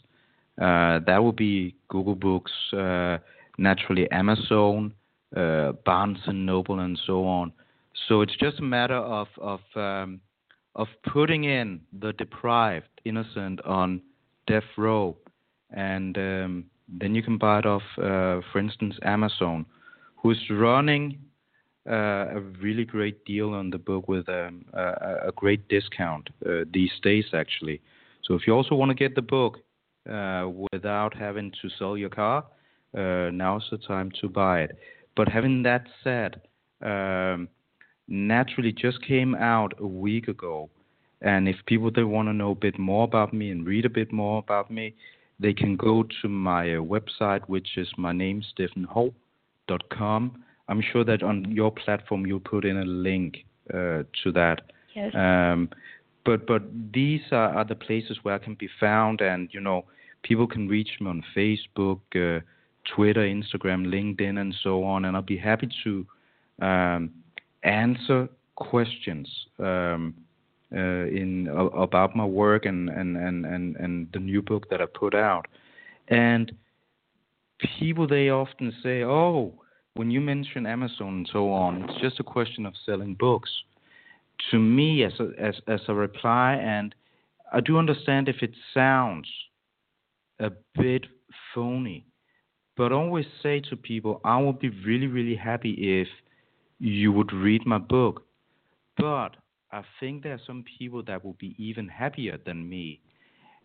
Uh, 0.60 1.00
that 1.06 1.18
would 1.18 1.34
be 1.34 1.74
Google 1.88 2.14
Books, 2.14 2.52
uh, 2.72 3.18
naturally 3.58 4.08
Amazon, 4.12 4.94
uh, 5.36 5.72
Barnes 5.84 6.18
and 6.26 6.46
Noble, 6.46 6.78
and 6.78 6.96
so 7.06 7.26
on. 7.26 7.52
So 8.08 8.20
it's 8.20 8.36
just 8.38 8.60
a 8.60 8.62
matter 8.62 8.96
of 8.96 9.26
of 9.38 9.60
um, 9.74 10.20
of 10.74 10.88
putting 11.12 11.44
in 11.44 11.80
the 12.00 12.12
deprived 12.14 12.88
innocent 13.04 13.60
on 13.64 14.00
death 14.46 14.64
row, 14.76 15.16
and 15.70 16.16
um, 16.18 16.64
then 16.88 17.14
you 17.14 17.22
can 17.22 17.38
buy 17.38 17.58
it 17.58 17.66
off, 17.66 17.82
uh, 17.98 18.40
for 18.50 18.58
instance, 18.58 18.96
Amazon, 19.02 19.66
who's 20.16 20.40
running 20.50 21.18
uh, 21.88 22.26
a 22.36 22.40
really 22.60 22.84
great 22.84 23.24
deal 23.24 23.50
on 23.50 23.70
the 23.70 23.78
book 23.78 24.08
with 24.08 24.28
um, 24.28 24.64
a, 24.72 25.28
a 25.28 25.32
great 25.34 25.68
discount 25.68 26.28
uh, 26.46 26.64
these 26.72 26.92
days, 27.02 27.24
actually. 27.34 27.80
So 28.22 28.34
if 28.34 28.46
you 28.46 28.52
also 28.52 28.74
want 28.74 28.90
to 28.90 28.94
get 28.94 29.14
the 29.14 29.22
book 29.22 29.58
uh, 30.08 30.48
without 30.72 31.16
having 31.16 31.52
to 31.60 31.68
sell 31.78 31.96
your 31.96 32.10
car, 32.10 32.44
uh, 32.96 33.30
now's 33.30 33.66
the 33.70 33.78
time 33.78 34.12
to 34.20 34.28
buy 34.28 34.60
it. 34.62 34.78
But 35.16 35.28
having 35.28 35.62
that 35.64 35.86
said, 36.04 36.40
um, 36.82 37.48
naturally 38.08 38.72
just 38.72 39.02
came 39.02 39.34
out 39.34 39.74
a 39.80 39.86
week 39.86 40.28
ago. 40.28 40.68
And 41.20 41.48
if 41.48 41.56
people 41.66 41.90
they 41.90 42.02
want 42.02 42.28
to 42.28 42.32
know 42.32 42.50
a 42.50 42.56
bit 42.56 42.78
more 42.78 43.04
about 43.04 43.32
me 43.32 43.50
and 43.50 43.64
read 43.64 43.84
a 43.84 43.90
bit 43.90 44.12
more 44.12 44.38
about 44.38 44.70
me, 44.70 44.94
they 45.38 45.52
can 45.52 45.76
go 45.76 46.04
to 46.20 46.28
my 46.28 46.74
uh, 46.74 46.80
website, 46.80 47.42
which 47.48 47.76
is 47.76 47.88
my 47.96 48.12
name, 48.12 48.42
steffenhou.com. 48.58 50.44
I'm 50.68 50.82
sure 50.92 51.04
that 51.04 51.22
on 51.22 51.50
your 51.50 51.70
platform 51.70 52.26
you'll 52.26 52.40
put 52.40 52.64
in 52.64 52.78
a 52.78 52.84
link 52.84 53.44
uh, 53.72 54.02
to 54.22 54.32
that. 54.32 54.62
Yes. 54.94 55.14
Um, 55.14 55.68
but 56.24 56.46
but 56.46 56.62
these 56.92 57.20
are, 57.32 57.56
are 57.56 57.64
the 57.64 57.74
places 57.74 58.18
where 58.22 58.34
I 58.34 58.38
can 58.38 58.54
be 58.54 58.68
found, 58.78 59.20
and 59.20 59.48
you 59.52 59.60
know 59.60 59.84
people 60.22 60.46
can 60.46 60.68
reach 60.68 60.90
me 61.00 61.08
on 61.08 61.24
Facebook, 61.36 62.00
uh, 62.14 62.40
Twitter, 62.94 63.22
Instagram, 63.22 63.86
LinkedIn, 63.86 64.38
and 64.38 64.54
so 64.62 64.84
on, 64.84 65.04
and 65.04 65.16
I'll 65.16 65.22
be 65.22 65.36
happy 65.36 65.68
to 65.84 66.06
um, 66.60 67.10
answer 67.62 68.28
questions 68.56 69.28
um, 69.58 70.14
uh, 70.74 71.06
in 71.06 71.48
about 71.76 72.16
my 72.16 72.24
work 72.24 72.64
and, 72.66 72.88
and, 72.88 73.16
and, 73.16 73.44
and, 73.44 73.76
and 73.76 74.08
the 74.12 74.18
new 74.18 74.42
book 74.42 74.68
that 74.70 74.80
I 74.80 74.86
put 74.86 75.14
out. 75.14 75.46
And 76.08 76.52
people 77.78 78.06
they 78.06 78.30
often 78.30 78.72
say, 78.82 79.02
"Oh, 79.02 79.54
when 79.94 80.10
you 80.10 80.20
mention 80.20 80.66
Amazon 80.66 81.08
and 81.08 81.30
so 81.32 81.52
on, 81.52 81.82
it's 81.82 82.00
just 82.00 82.20
a 82.20 82.24
question 82.24 82.66
of 82.66 82.74
selling 82.84 83.14
books." 83.14 83.50
to 84.50 84.58
me 84.58 85.04
as 85.04 85.12
a 85.20 85.30
as 85.38 85.54
as 85.68 85.80
a 85.88 85.94
reply, 85.94 86.54
and 86.54 86.94
I 87.52 87.60
do 87.60 87.78
understand 87.78 88.28
if 88.28 88.42
it 88.42 88.54
sounds 88.74 89.28
a 90.40 90.50
bit 90.74 91.06
phony, 91.54 92.06
but 92.76 92.92
always 92.92 93.26
say 93.42 93.60
to 93.70 93.76
people, 93.76 94.20
I 94.24 94.40
would 94.40 94.58
be 94.58 94.70
really 94.84 95.06
really 95.06 95.36
happy 95.36 96.00
if 96.00 96.08
you 96.82 97.12
would 97.12 97.32
read 97.32 97.64
my 97.64 97.78
book. 97.78 98.26
But 98.98 99.36
I 99.70 99.82
think 100.00 100.22
there 100.22 100.34
are 100.34 100.40
some 100.44 100.64
people 100.78 101.02
that 101.04 101.24
will 101.24 101.36
be 101.38 101.54
even 101.56 101.88
happier 101.88 102.38
than 102.44 102.68
me, 102.68 103.00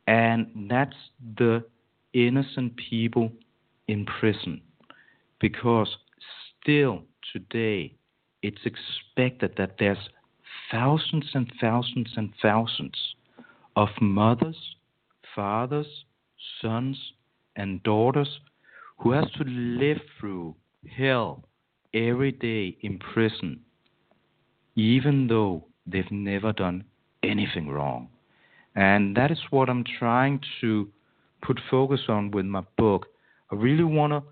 and 0.06 0.68
that's 0.70 0.96
the 1.38 1.66
innocent 2.14 2.74
people 2.90 3.32
in 3.88 4.06
prison, 4.06 4.62
because 5.42 5.90
still 6.62 7.02
today 7.34 7.96
it's 8.44 8.62
expected 8.66 9.56
that 9.58 9.78
there's 9.80 9.98
thousands 10.72 11.26
and 11.34 11.52
thousands 11.60 12.14
and 12.16 12.32
thousands 12.40 12.96
of 13.76 13.90
mothers, 14.00 14.58
fathers, 15.36 15.88
sons, 16.62 16.98
and 17.56 17.82
daughters 17.82 18.30
who 19.00 19.12
has 19.12 19.26
to 19.32 19.44
live 19.44 19.98
through 20.20 20.56
hell 20.96 21.47
every 21.98 22.32
day 22.32 22.78
in 22.82 23.00
prison, 23.00 23.60
even 24.76 25.28
though 25.28 25.66
they've 25.86 26.12
never 26.12 26.54
done 26.54 26.84
anything 27.24 27.70
wrong. 27.70 28.10
And 28.76 29.18
that 29.18 29.32
is 29.32 29.40
what 29.50 29.70
I'm 29.70 29.84
trying 29.98 30.40
to 30.62 30.88
put 31.42 31.60
focus 31.72 32.02
on 32.08 32.32
with 32.32 32.46
my 32.46 32.62
book. 32.78 33.08
I 33.52 33.56
really 33.56 33.84
want 33.84 34.14
to 34.14 34.24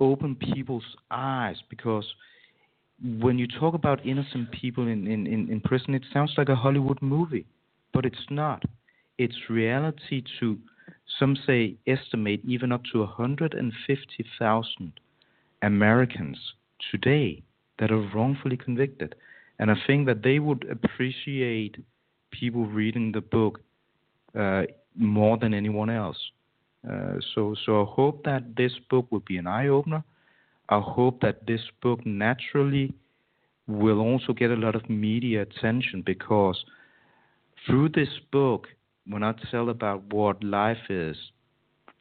open 0.00 0.34
people's 0.34 0.96
eyes 1.10 1.56
because 1.70 2.04
when 3.18 3.38
you 3.38 3.46
talk 3.46 3.74
about 3.74 4.04
innocent 4.04 4.50
people 4.50 4.86
in, 4.88 5.06
in, 5.06 5.26
in, 5.26 5.60
prison, 5.60 5.94
it 5.94 6.04
sounds 6.12 6.32
like 6.36 6.48
a 6.48 6.56
Hollywood 6.56 7.00
movie, 7.00 7.46
but 7.92 8.04
it's 8.04 8.26
not. 8.30 8.62
It's 9.18 9.34
reality 9.48 10.22
to, 10.40 10.58
some 11.18 11.36
say, 11.46 11.76
estimate 11.86 12.40
even 12.44 12.72
up 12.72 12.82
to 12.92 13.00
150,000 13.00 14.92
Americans 15.62 16.38
today 16.90 17.42
that 17.78 17.90
are 17.90 18.10
wrongfully 18.14 18.56
convicted. 18.56 19.14
And 19.58 19.70
I 19.70 19.74
think 19.86 20.06
that 20.06 20.22
they 20.22 20.38
would 20.38 20.66
appreciate 20.70 21.76
people 22.30 22.66
reading 22.66 23.12
the 23.12 23.20
book 23.20 23.60
uh, 24.38 24.62
more 24.96 25.36
than 25.36 25.54
anyone 25.54 25.90
else. 25.90 26.18
Uh, 26.88 27.14
so, 27.34 27.54
so 27.64 27.82
I 27.82 27.84
hope 27.88 28.24
that 28.24 28.56
this 28.56 28.72
book 28.90 29.06
will 29.10 29.22
be 29.26 29.36
an 29.36 29.46
eye 29.46 29.68
opener. 29.68 30.02
I 30.68 30.80
hope 30.80 31.20
that 31.20 31.46
this 31.46 31.60
book 31.80 32.04
naturally 32.04 32.92
will 33.68 34.00
also 34.00 34.32
get 34.32 34.50
a 34.50 34.56
lot 34.56 34.74
of 34.74 34.88
media 34.88 35.42
attention 35.42 36.02
because 36.04 36.64
through 37.66 37.90
this 37.90 38.08
book, 38.32 38.66
when 39.06 39.22
I 39.22 39.34
tell 39.50 39.68
about 39.68 40.02
what 40.12 40.42
life 40.42 40.90
is 40.90 41.16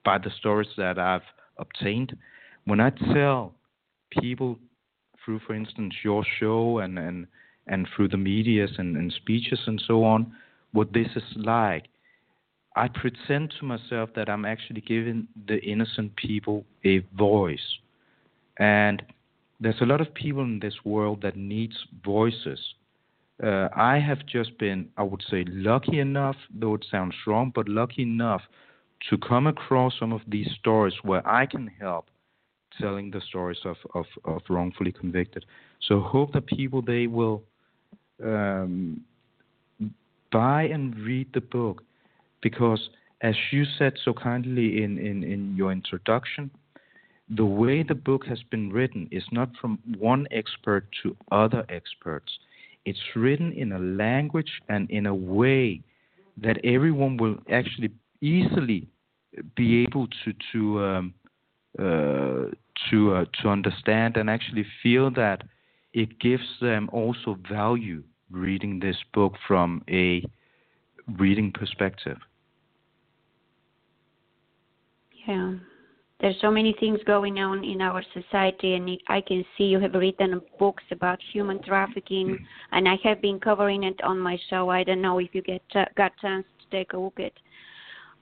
by 0.04 0.18
the 0.18 0.32
stories 0.40 0.70
that 0.78 0.98
I've 0.98 1.22
obtained, 1.58 2.16
when 2.66 2.80
I 2.80 2.92
tell 3.14 3.54
people 4.10 4.58
through, 5.32 5.40
for 5.46 5.54
instance, 5.54 5.94
your 6.04 6.24
show 6.40 6.80
and 6.80 6.98
and 7.00 7.28
and 7.68 7.88
through 7.96 8.10
the 8.10 8.18
medias 8.18 8.72
and, 8.78 8.98
and 8.98 9.14
speeches 9.14 9.60
and 9.68 9.82
so 9.88 10.04
on, 10.04 10.34
what 10.74 10.92
this 10.94 11.08
is 11.16 11.24
like, 11.36 11.86
I 12.76 12.88
pretend 12.88 13.54
to 13.60 13.66
myself 13.66 14.10
that 14.16 14.30
I'm 14.30 14.46
actually 14.46 14.82
giving 14.82 15.28
the 15.48 15.60
innocent 15.60 16.16
people 16.16 16.66
a 16.84 17.00
voice. 17.16 17.78
And 18.58 19.04
there's 19.60 19.80
a 19.80 19.86
lot 19.86 20.02
of 20.02 20.12
people 20.14 20.42
in 20.42 20.60
this 20.60 20.74
world 20.84 21.22
that 21.22 21.38
needs 21.38 21.76
voices. 22.04 22.60
Uh, 23.42 23.70
I 23.76 24.00
have 24.00 24.26
just 24.26 24.58
been, 24.58 24.90
I 24.98 25.04
would 25.04 25.24
say, 25.30 25.46
lucky 25.48 26.00
enough, 26.00 26.38
though 26.54 26.74
it 26.74 26.86
sounds 26.90 27.14
wrong, 27.28 27.52
but 27.54 27.70
lucky 27.70 28.02
enough 28.02 28.42
to 29.10 29.18
come 29.20 29.46
across 29.46 29.94
some 30.00 30.12
of 30.12 30.22
these 30.28 30.50
stories 30.60 30.96
where 31.04 31.26
I 31.28 31.46
can 31.46 31.68
help 31.80 32.08
telling 32.80 33.12
the 33.12 33.22
stories 33.28 33.60
of, 33.66 33.78
of, 33.94 34.06
of 34.26 34.42
wrongfully 34.50 34.92
convicted. 34.92 35.46
So 35.88 36.00
hope 36.00 36.34
that 36.34 36.46
people 36.48 36.82
they 36.82 37.08
will 37.08 37.44
um, 38.24 39.02
buy 40.32 40.64
and 40.64 40.96
read 41.00 41.28
the 41.34 41.42
book 41.42 41.84
because 42.42 42.90
as 43.22 43.36
you 43.52 43.64
said 43.78 43.94
so 44.04 44.14
kindly 44.14 44.84
in, 44.84 44.98
in, 44.98 45.24
in 45.24 45.56
your 45.56 45.72
introduction, 45.72 46.50
the 47.30 47.46
way 47.46 47.84
the 47.84 47.96
book 47.96 48.26
has 48.26 48.40
been 48.50 48.72
written 48.72 49.08
is 49.12 49.24
not 49.32 49.50
from 49.60 49.80
one 49.98 50.28
expert 50.32 50.86
to 51.04 51.16
other 51.32 51.64
experts. 51.70 52.32
It's 52.86 53.00
written 53.16 53.54
in 53.54 53.72
a 53.72 53.80
language 53.80 54.52
and 54.70 54.90
in 54.90 55.06
a 55.06 55.16
way 55.16 55.82
that 56.42 56.58
everyone 56.66 57.18
will 57.18 57.38
actually 57.50 57.92
easily 58.22 58.88
be 59.56 59.84
able 59.84 60.08
to 60.08 60.34
to 60.52 60.84
um, 60.84 61.14
to 61.78 63.16
uh, 63.16 63.26
to 63.42 63.50
understand 63.50 64.18
and 64.18 64.30
actually 64.30 64.66
feel 64.82 65.12
that 65.12 65.44
it 65.94 66.20
gives 66.20 66.48
them 66.62 66.90
also 66.92 67.38
value 67.50 68.04
reading 68.30 68.80
this 68.80 68.98
book 69.14 69.34
from 69.48 69.84
a 69.90 70.24
reading 71.18 71.52
perspective. 71.52 72.18
Yeah. 75.28 75.56
There's 76.22 76.36
so 76.40 76.52
many 76.52 76.76
things 76.80 77.00
going 77.08 77.40
on 77.40 77.64
in 77.64 77.82
our 77.82 78.04
society, 78.14 78.76
and 78.76 78.88
I 79.08 79.22
can 79.22 79.44
see 79.58 79.64
you 79.64 79.80
have 79.80 79.96
written 79.96 80.40
books 80.60 80.84
about 80.92 81.20
human 81.34 81.64
trafficking, 81.64 82.38
and 82.72 82.88
I 82.88 82.96
have 83.04 83.24
been 83.24 83.40
covering 83.40 83.84
it 83.84 84.00
on 84.04 84.20
my 84.20 84.38
show. 84.48 84.70
I 84.70 84.84
don't 84.84 85.02
know 85.02 85.18
if 85.18 85.30
you 85.34 85.42
get 85.42 85.64
uh, 85.74 85.86
got 85.98 86.12
chance 86.22 86.46
to 86.60 86.78
take 86.78 86.94
a 86.94 86.98
look 86.98 87.20
at 87.20 87.34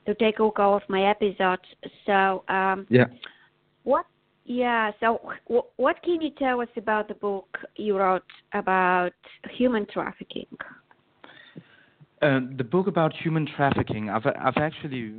to 0.05 0.15
take 0.15 0.39
a 0.39 0.43
look 0.43 0.59
of 0.59 0.81
my 0.87 1.09
episodes. 1.09 1.63
So 2.05 2.45
um, 2.47 2.87
yeah, 2.89 3.07
what? 3.89 4.05
Yeah. 4.45 4.91
So 4.99 5.19
w- 5.47 5.69
what 5.77 6.01
can 6.03 6.21
you 6.21 6.31
tell 6.37 6.61
us 6.61 6.69
about 6.77 7.07
the 7.07 7.15
book 7.15 7.57
you 7.75 7.97
wrote 7.97 8.31
about 8.53 9.13
human 9.57 9.85
trafficking? 9.91 10.47
Uh, 12.21 12.39
the 12.57 12.63
book 12.63 12.87
about 12.87 13.13
human 13.13 13.47
trafficking, 13.55 14.09
I've 14.09 14.25
I've 14.25 14.57
actually 14.57 15.13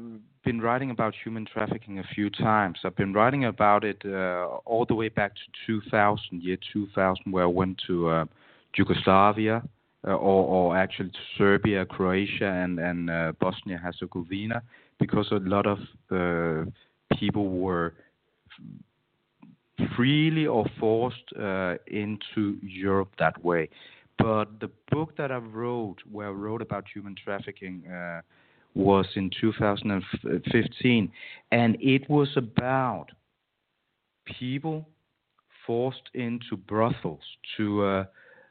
been 0.45 0.61
writing 0.61 0.91
about 0.91 1.15
human 1.25 1.47
trafficking 1.47 1.99
a 1.99 2.05
few 2.15 2.29
times. 2.31 2.79
I've 2.85 2.97
been 2.97 3.13
writing 3.13 3.45
about 3.45 3.85
it 3.85 4.01
uh, 4.05 4.47
all 4.65 4.85
the 4.87 4.95
way 4.95 5.09
back 5.09 5.33
to 5.35 5.43
2000, 5.67 6.43
year 6.43 6.59
2000, 6.73 7.31
where 7.31 7.45
I 7.45 7.47
went 7.47 7.81
to 7.87 8.09
uh, 8.09 8.25
Yugoslavia, 8.77 9.63
uh, 10.07 10.11
or, 10.13 10.41
or 10.55 10.77
actually 10.77 11.11
to 11.11 11.19
Serbia, 11.37 11.85
Croatia, 11.85 12.47
and, 12.47 12.79
and 12.79 13.11
uh, 13.11 13.33
Bosnia 13.39 13.79
Herzegovina, 13.79 14.63
because 14.99 15.29
a 15.31 15.41
lot 15.57 15.67
of 15.67 15.79
uh, 16.11 16.71
people 17.19 17.51
were 17.51 17.95
freely 19.97 20.47
or 20.47 20.67
forced 20.79 21.33
uh, 21.39 21.75
into 21.87 22.59
Europe 22.63 23.11
that 23.19 23.43
way. 23.45 23.69
But 24.19 24.61
the 24.61 24.71
book 24.91 25.17
that 25.17 25.33
I 25.33 25.37
wrote, 25.37 25.97
where 26.11 26.29
I 26.29 26.33
wrote 26.33 26.61
about 26.61 26.85
human 26.93 27.15
trafficking 27.23 27.85
was 28.75 29.07
in 29.17 29.31
2015, 29.41 31.13
and 31.51 31.77
it 31.81 32.09
was 32.09 32.29
about 32.37 33.07
people 34.39 34.87
forced 35.67 36.11
into 36.15 36.57
brothels, 36.57 37.21
to 37.57 37.85
uh, 37.85 38.05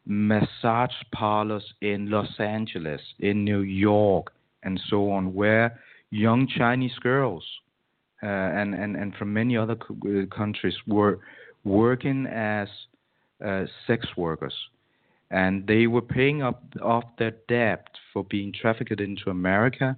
massage 0.05 0.93
parlors 1.13 1.73
in 1.81 2.09
Los 2.09 2.39
Angeles, 2.39 3.01
in 3.19 3.43
New 3.43 3.61
York, 3.61 4.31
and 4.63 4.79
so 4.89 5.11
on, 5.11 5.33
where 5.33 5.79
young 6.11 6.47
Chinese 6.47 6.97
girls 7.01 7.43
uh, 8.21 8.25
and, 8.25 8.73
and, 8.73 8.95
and 8.95 9.15
from 9.15 9.33
many 9.33 9.55
other 9.55 9.75
co- 9.75 9.95
uh, 10.05 10.35
countries 10.35 10.75
were 10.87 11.19
working 11.63 12.25
as 12.25 12.67
uh, 13.45 13.65
sex 13.87 14.05
workers. 14.17 14.53
And 15.31 15.65
they 15.67 15.87
were 15.87 16.01
paying 16.01 16.41
up 16.41 16.63
off 16.81 17.03
their 17.17 17.35
debt 17.47 17.87
for 18.11 18.23
being 18.23 18.51
trafficked 18.51 18.99
into 18.99 19.29
America 19.29 19.95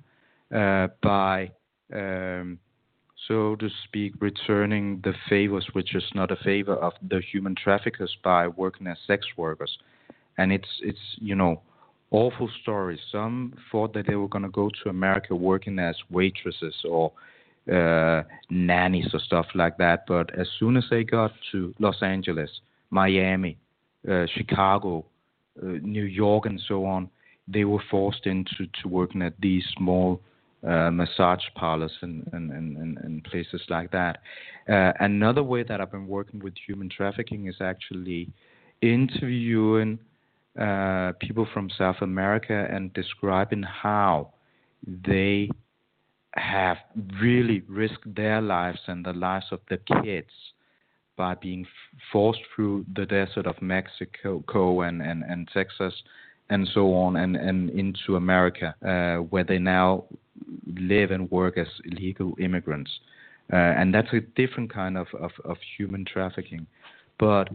uh, 0.53 0.87
by, 1.01 1.51
um, 1.93 2.59
so 3.27 3.55
to 3.55 3.69
speak, 3.85 4.13
returning 4.19 4.99
the 5.03 5.13
favors, 5.29 5.65
which 5.71 5.95
is 5.95 6.03
not 6.13 6.31
a 6.31 6.35
favor 6.43 6.75
of 6.75 6.93
the 7.07 7.21
human 7.31 7.55
traffickers, 7.55 8.15
by 8.23 8.47
working 8.47 8.87
as 8.87 8.97
sex 9.07 9.25
workers. 9.37 9.77
And 10.37 10.51
it's 10.51 10.67
it's 10.81 10.99
you 11.17 11.35
know 11.35 11.61
awful 12.11 12.49
stories. 12.61 12.99
Some 13.11 13.53
thought 13.71 13.93
that 13.93 14.07
they 14.07 14.15
were 14.15 14.27
going 14.27 14.43
to 14.43 14.49
go 14.49 14.69
to 14.83 14.89
America 14.89 15.33
working 15.33 15.79
as 15.79 15.95
waitresses 16.09 16.75
or 16.83 17.13
uh, 17.71 18.23
nannies 18.49 19.07
or 19.13 19.19
stuff 19.19 19.47
like 19.55 19.77
that. 19.77 20.05
But 20.07 20.37
as 20.37 20.47
soon 20.59 20.77
as 20.77 20.83
they 20.89 21.03
got 21.03 21.31
to 21.51 21.73
Los 21.79 22.01
Angeles, 22.01 22.49
Miami, 22.89 23.57
uh, 24.09 24.25
Chicago, 24.35 25.05
uh, 25.61 25.77
New 25.81 26.03
York, 26.03 26.45
and 26.45 26.61
so 26.67 26.85
on, 26.85 27.09
they 27.47 27.63
were 27.65 27.81
forced 27.89 28.25
into 28.25 28.67
to 28.81 28.87
working 28.87 29.21
at 29.21 29.33
these 29.39 29.63
small 29.77 30.21
uh, 30.67 30.91
massage 30.91 31.43
parlors 31.55 31.91
and, 32.01 32.27
and, 32.33 32.51
and, 32.51 32.97
and, 32.97 33.23
places 33.23 33.61
like 33.69 33.89
that. 33.91 34.19
Uh, 34.69 34.91
another 34.99 35.41
way 35.41 35.63
that 35.63 35.81
I've 35.81 35.91
been 35.91 36.07
working 36.07 36.39
with 36.39 36.53
human 36.67 36.87
trafficking 36.87 37.47
is 37.47 37.55
actually 37.61 38.29
interviewing 38.81 39.97
uh, 40.59 41.13
people 41.19 41.47
from 41.51 41.69
South 41.75 41.95
America 42.01 42.67
and 42.71 42.93
describing 42.93 43.63
how 43.63 44.33
they 44.85 45.49
have 46.35 46.77
really 47.21 47.61
risked 47.67 48.15
their 48.15 48.41
lives 48.41 48.79
and 48.87 49.05
the 49.05 49.13
lives 49.13 49.45
of 49.51 49.59
their 49.69 49.81
kids 50.03 50.29
by 51.17 51.35
being 51.35 51.65
forced 52.11 52.39
through 52.55 52.85
the 52.95 53.05
desert 53.05 53.45
of 53.45 53.61
Mexico 53.61 54.81
and, 54.81 55.01
and, 55.01 55.23
and 55.23 55.49
Texas 55.53 55.93
and 56.49 56.67
so 56.73 56.93
on 56.93 57.15
and, 57.15 57.35
and 57.35 57.69
into 57.71 58.15
America, 58.15 58.75
uh, 58.85 59.23
where 59.23 59.43
they 59.43 59.59
now 59.59 60.03
live 60.65 61.11
and 61.11 61.29
work 61.31 61.57
as 61.57 61.67
illegal 61.85 62.33
immigrants. 62.39 62.91
Uh, 63.51 63.55
and 63.55 63.93
that's 63.93 64.11
a 64.13 64.21
different 64.35 64.73
kind 64.73 64.97
of, 64.97 65.07
of, 65.19 65.31
of 65.43 65.57
human 65.77 66.05
trafficking. 66.05 66.65
But 67.19 67.49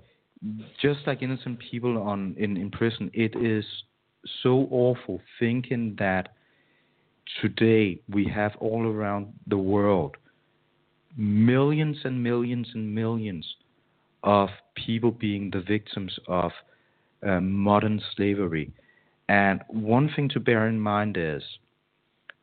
just 0.80 1.00
like 1.06 1.22
innocent 1.22 1.58
people 1.58 1.98
on 1.98 2.34
in, 2.38 2.56
in 2.56 2.70
prison, 2.70 3.10
it 3.14 3.34
is 3.36 3.64
so 4.42 4.68
awful 4.70 5.20
thinking 5.38 5.96
that 5.98 6.35
today 7.40 8.00
we 8.12 8.26
have 8.26 8.52
all 8.60 8.86
around 8.86 9.32
the 9.46 9.58
world 9.58 10.16
millions 11.16 11.96
and 12.04 12.22
millions 12.22 12.68
and 12.74 12.94
millions 12.94 13.46
of 14.22 14.48
people 14.74 15.10
being 15.10 15.50
the 15.50 15.60
victims 15.60 16.18
of 16.28 16.50
uh, 17.26 17.40
modern 17.40 18.00
slavery. 18.14 18.70
And 19.28 19.62
one 19.68 20.10
thing 20.14 20.28
to 20.30 20.40
bear 20.40 20.68
in 20.68 20.78
mind 20.78 21.16
is 21.18 21.42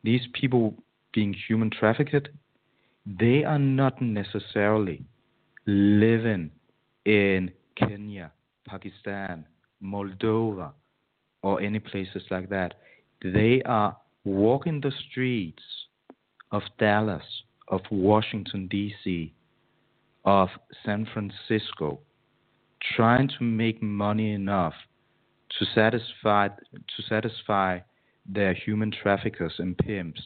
these 0.02 0.22
people 0.32 0.74
being 1.12 1.34
human 1.46 1.70
trafficked, 1.70 2.28
they 3.06 3.44
are 3.44 3.58
not 3.58 4.00
necessarily 4.02 5.04
living 5.66 6.50
in 7.04 7.50
Kenya, 7.76 8.32
Pakistan, 8.66 9.46
Moldova, 9.82 10.72
or 11.42 11.60
any 11.60 11.78
places 11.78 12.22
like 12.30 12.48
that. 12.48 12.74
They 13.22 13.62
are 13.66 13.96
walking 14.24 14.80
the 14.80 14.92
streets 15.10 15.62
of 16.50 16.62
Dallas, 16.78 17.24
of 17.68 17.80
Washington, 17.90 18.68
D.C., 18.68 19.34
of 20.24 20.48
San 20.84 21.06
Francisco, 21.12 22.00
trying 22.96 23.28
to 23.38 23.44
make 23.44 23.82
money 23.82 24.32
enough 24.32 24.74
to 25.58 25.66
satisfy 25.74 26.48
to 26.48 27.02
satisfy 27.08 27.78
their 28.26 28.54
human 28.54 28.90
traffickers 28.90 29.52
and 29.58 29.76
pimps 29.78 30.20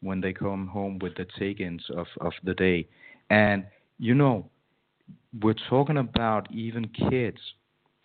when 0.00 0.20
they 0.20 0.32
come 0.32 0.66
home 0.66 0.98
with 0.98 1.14
the 1.14 1.26
take-ins 1.38 1.84
of, 1.96 2.06
of 2.20 2.32
the 2.42 2.54
day. 2.54 2.86
And 3.30 3.64
you 3.98 4.14
know, 4.14 4.50
we're 5.40 5.54
talking 5.70 5.98
about 5.98 6.52
even 6.52 6.88
kids, 6.88 7.38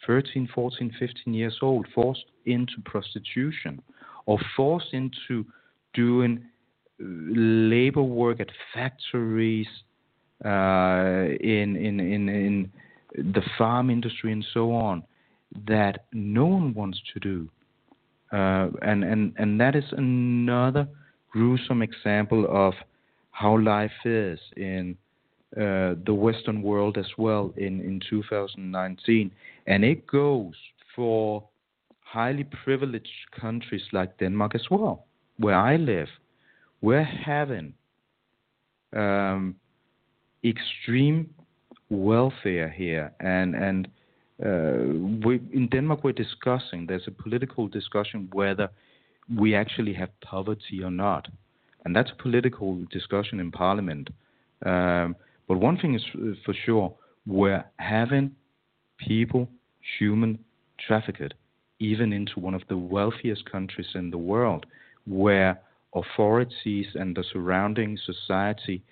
13, 0.06 0.50
14, 0.54 0.92
15 1.00 1.34
years 1.34 1.58
old, 1.62 1.88
forced 1.94 2.26
into 2.46 2.74
prostitution 2.86 3.82
or 4.26 4.40
forced 4.56 4.94
into 4.94 5.46
doing 5.94 6.44
uh, 7.02 7.06
labor 7.06 8.04
work 8.04 8.40
at 8.40 8.50
factories, 8.74 9.68
uh, 10.46 11.26
in, 11.42 11.76
in, 11.76 12.00
in, 12.00 12.30
in 12.30 12.72
the 13.16 13.42
farm 13.58 13.90
industry 13.90 14.32
and 14.32 14.46
so 14.54 14.72
on, 14.72 15.04
that 15.68 16.06
no 16.14 16.46
one 16.46 16.74
wants 16.74 17.02
to 17.14 17.20
do. 17.20 17.50
Uh, 18.32 18.70
and, 18.82 19.04
and, 19.04 19.34
and 19.38 19.60
that 19.60 19.76
is 19.76 19.84
another 19.92 20.88
gruesome 21.32 21.82
example 21.82 22.46
of 22.50 22.74
how 23.32 23.58
life 23.58 23.92
is 24.06 24.40
in 24.56 24.96
uh, 25.58 25.96
the 26.06 26.14
Western 26.14 26.62
world 26.62 26.98
as 26.98 27.08
well 27.18 27.52
in, 27.58 27.82
in 27.82 28.00
2019. 28.10 29.32
And 29.68 29.84
it 29.84 30.06
goes 30.06 30.54
for 30.96 31.44
highly 32.12 32.44
privileged 32.44 33.26
countries 33.40 33.84
like 33.92 34.18
Denmark 34.18 34.56
as 34.56 34.66
well, 34.72 35.06
where 35.38 35.56
I 35.56 35.76
live. 35.78 36.08
We're 36.82 37.04
having 37.04 37.74
um, 38.96 39.56
extreme 40.44 41.30
welfare 41.90 42.70
here, 42.70 43.12
and 43.20 43.56
and 43.56 43.88
uh, 44.44 45.28
we, 45.28 45.42
in 45.54 45.68
Denmark 45.72 46.04
we're 46.04 46.14
discussing. 46.14 46.88
There's 46.88 47.08
a 47.08 47.12
political 47.24 47.68
discussion 47.68 48.30
whether 48.32 48.70
we 49.38 49.54
actually 49.56 49.94
have 49.94 50.10
poverty 50.22 50.84
or 50.84 50.92
not, 50.92 51.28
and 51.86 51.96
that's 51.96 52.12
a 52.12 52.24
political 52.24 52.86
discussion 52.92 53.40
in 53.40 53.52
Parliament. 53.52 54.10
Um, 54.66 55.16
but 55.48 55.58
one 55.58 55.78
thing 55.78 55.94
is 55.96 56.04
for 56.46 56.56
sure: 56.66 56.96
we're 57.28 57.66
having 57.78 58.32
people, 58.98 59.48
human 60.00 60.40
trafficked, 60.88 61.34
even 61.80 62.14
into 62.14 62.40
one 62.40 62.54
of 62.54 62.64
the 62.70 62.78
wealthiest 62.78 63.50
countries 63.50 63.88
in 63.96 64.12
the 64.12 64.18
world, 64.18 64.66
where 65.06 65.60
authorities 65.94 66.88
and 66.96 67.16
the 67.16 67.24
surrounding 67.32 67.98
society 68.06 68.84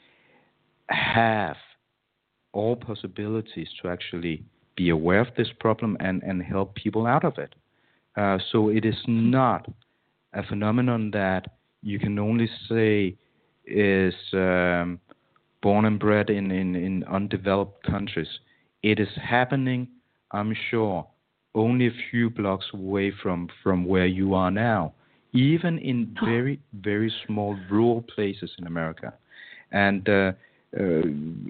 have 0.90 1.58
all 2.54 2.76
possibilities 2.76 3.68
to 3.82 3.90
actually 3.90 4.44
be 4.76 4.90
aware 4.90 5.20
of 5.20 5.28
this 5.36 5.50
problem 5.60 5.98
and, 6.00 6.24
and 6.24 6.42
help 6.42 6.74
people 6.76 7.06
out 7.06 7.26
of 7.26 7.38
it. 7.38 7.54
Uh, 8.16 8.38
so 8.52 8.70
it 8.70 8.86
is 8.86 8.96
not 9.08 9.70
a 10.34 10.44
phenomenon 10.44 11.12
that 11.12 11.58
you 11.82 12.00
can 12.00 12.18
only 12.18 12.50
say 12.68 13.16
is 13.66 14.14
um, 14.34 15.00
born 15.62 15.86
and 15.86 16.00
bred 16.00 16.30
in, 16.30 16.52
in, 16.52 16.76
in 16.76 17.04
undeveloped 17.04 17.84
countries. 17.84 18.28
It 18.82 19.00
is 19.00 19.10
happening, 19.22 19.88
I'm 20.32 20.56
sure, 20.70 21.06
only 21.58 21.88
a 21.88 21.92
few 22.12 22.30
blocks 22.30 22.66
away 22.74 23.12
from, 23.22 23.50
from 23.64 23.86
where 23.86 24.06
you 24.06 24.34
are 24.34 24.52
now, 24.52 24.94
even 25.34 25.78
in 25.80 26.16
very, 26.24 26.60
very 26.74 27.12
small 27.26 27.58
rural 27.70 28.04
places 28.16 28.52
in 28.58 28.68
America. 28.68 29.14
And 29.72 30.08
uh, 30.08 30.32
uh, 30.78 31.02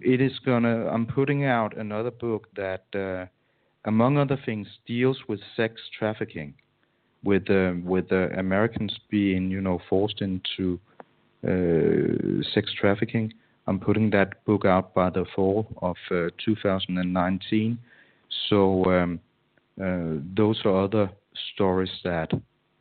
it 0.01 0.21
is 0.21 0.31
gonna. 0.45 0.87
I'm 0.87 1.05
putting 1.05 1.45
out 1.45 1.75
another 1.77 2.11
book 2.11 2.47
that, 2.55 2.85
uh, 2.95 3.25
among 3.85 4.17
other 4.17 4.39
things, 4.45 4.67
deals 4.85 5.17
with 5.27 5.39
sex 5.55 5.81
trafficking, 5.97 6.53
with 7.23 7.49
uh, 7.49 7.73
with 7.83 8.11
Americans 8.11 8.97
being, 9.09 9.49
you 9.51 9.61
know, 9.61 9.79
forced 9.89 10.21
into 10.21 10.79
sex 12.53 12.71
trafficking. 12.79 13.33
I'm 13.67 13.79
putting 13.79 14.09
that 14.11 14.43
book 14.45 14.65
out 14.65 14.93
by 14.93 15.09
the 15.09 15.25
fall 15.35 15.67
of 15.81 15.95
2019. 16.09 17.77
So 18.49 18.83
um, 18.85 19.19
those 19.77 20.59
are 20.65 20.83
other 20.83 21.09
stories 21.53 21.91
that 22.03 22.29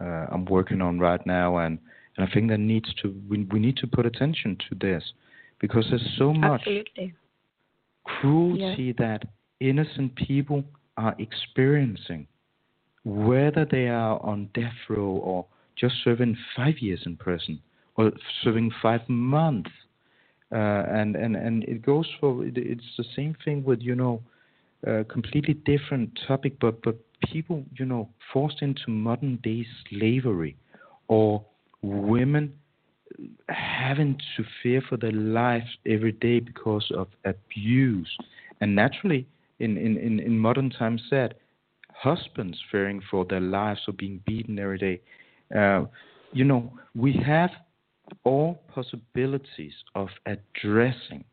I'm 0.00 0.44
working 0.46 0.80
on 0.80 0.98
right 0.98 1.24
now, 1.26 1.58
and 1.58 1.78
and 2.16 2.28
I 2.28 2.32
think 2.32 2.48
that 2.50 2.58
needs 2.58 2.92
to 3.02 3.14
we, 3.28 3.44
we 3.44 3.58
need 3.58 3.76
to 3.78 3.86
put 3.86 4.06
attention 4.06 4.56
to 4.68 4.76
this 4.80 5.02
because 5.60 5.86
there's 5.90 6.14
so 6.18 6.32
much 6.32 6.60
Absolutely. 6.60 7.14
cruelty 8.04 8.92
that 8.98 9.24
innocent 9.60 10.14
people 10.16 10.64
are 10.96 11.14
experiencing, 11.18 12.26
whether 13.04 13.66
they 13.70 13.88
are 13.88 14.22
on 14.22 14.48
death 14.54 14.72
row 14.88 15.20
or 15.22 15.46
just 15.78 15.94
serving 16.04 16.36
five 16.56 16.78
years 16.78 17.02
in 17.06 17.16
prison 17.16 17.60
or 17.96 18.12
serving 18.42 18.70
five 18.82 19.06
months. 19.08 19.70
Uh, 20.52 20.84
and, 20.88 21.16
and, 21.16 21.34
and 21.34 21.64
it 21.64 21.84
goes 21.84 22.08
for 22.20 22.44
it's 22.44 22.84
the 22.96 23.04
same 23.16 23.36
thing 23.44 23.64
with 23.64 23.80
you 23.80 23.96
know 23.96 24.22
a 24.86 25.04
completely 25.04 25.54
different 25.54 26.18
topic 26.26 26.58
but 26.60 26.80
but 26.82 26.96
people 27.32 27.64
you 27.78 27.84
know 27.84 28.08
forced 28.32 28.62
into 28.62 28.90
modern 28.90 29.36
day 29.42 29.66
slavery 29.88 30.56
or 31.08 31.44
women 31.82 32.52
having 33.48 34.18
to 34.36 34.44
fear 34.62 34.82
for 34.88 34.96
their 34.96 35.12
lives 35.12 35.66
every 35.86 36.12
day 36.12 36.40
because 36.40 36.90
of 36.96 37.08
abuse. 37.24 38.10
And 38.60 38.74
naturally, 38.74 39.26
in, 39.58 39.76
in, 39.76 39.96
in, 39.96 40.20
in 40.20 40.38
modern 40.38 40.70
times, 40.70 41.02
said 41.08 41.34
husbands 41.92 42.58
fearing 42.70 43.00
for 43.10 43.24
their 43.24 43.40
lives 43.40 43.80
or 43.88 43.94
being 43.94 44.20
beaten 44.26 44.58
every 44.58 44.78
day. 44.78 45.00
Uh, 45.56 45.86
you 46.32 46.44
know, 46.44 46.72
we 46.94 47.12
have 47.24 47.50
all 48.24 48.62
possibilities 48.74 49.72
of 49.94 50.08
addressing 50.26 51.24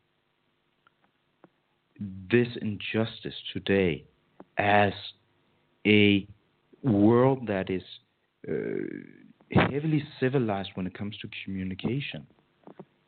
this 2.30 2.48
injustice 2.60 3.34
today 3.52 4.04
as 4.58 4.92
a 5.86 6.26
world 6.82 7.46
that 7.46 7.70
is 7.70 7.82
uh, 8.48 8.52
heavily 9.52 10.04
civilized 10.20 10.70
when 10.74 10.86
it 10.86 10.96
comes 10.96 11.16
to 11.18 11.28
communication. 11.44 12.26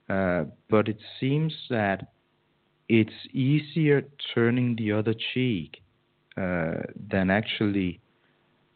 Uh, 0.09 0.45
but 0.71 0.89
it 0.89 0.99
seems 1.19 1.53
that 1.69 2.13
it's 2.89 3.11
easier 3.33 4.05
turning 4.35 4.77
the 4.77 4.93
other 4.93 5.15
cheek 5.35 5.83
uh, 6.37 6.83
than 7.11 7.31
actually 7.31 8.01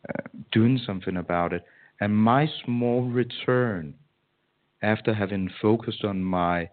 uh, 0.09 0.23
doing 0.51 0.81
something 0.85 1.19
about 1.19 1.53
it. 1.53 1.65
And 2.01 2.17
my 2.17 2.49
small 2.65 3.03
return, 3.03 3.95
after 4.83 5.13
having 5.15 5.51
focused 5.61 6.05
on 6.05 6.25
my 6.25 6.71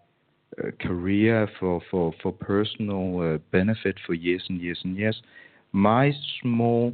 career 0.79 1.49
for, 1.59 1.81
for, 1.89 2.13
for 2.21 2.31
personal 2.31 3.35
uh, 3.35 3.37
benefit 3.51 3.95
for 4.05 4.13
years 4.13 4.43
and 4.49 4.61
years 4.61 4.79
and 4.83 4.97
years, 4.97 5.21
my 5.71 6.11
small 6.41 6.93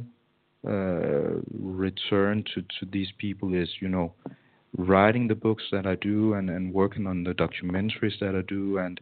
uh, 0.66 1.40
return 1.60 2.44
to, 2.54 2.62
to 2.62 2.90
these 2.90 3.08
people 3.18 3.54
is, 3.54 3.68
you 3.80 3.88
know, 3.88 4.12
writing 4.76 5.28
the 5.28 5.34
books 5.34 5.62
that 5.70 5.86
I 5.86 5.94
do 5.96 6.34
and, 6.34 6.50
and 6.50 6.72
working 6.72 7.06
on 7.06 7.22
the 7.24 7.32
documentaries 7.32 8.18
that 8.20 8.34
I 8.34 8.42
do 8.48 8.78
and 8.78 9.00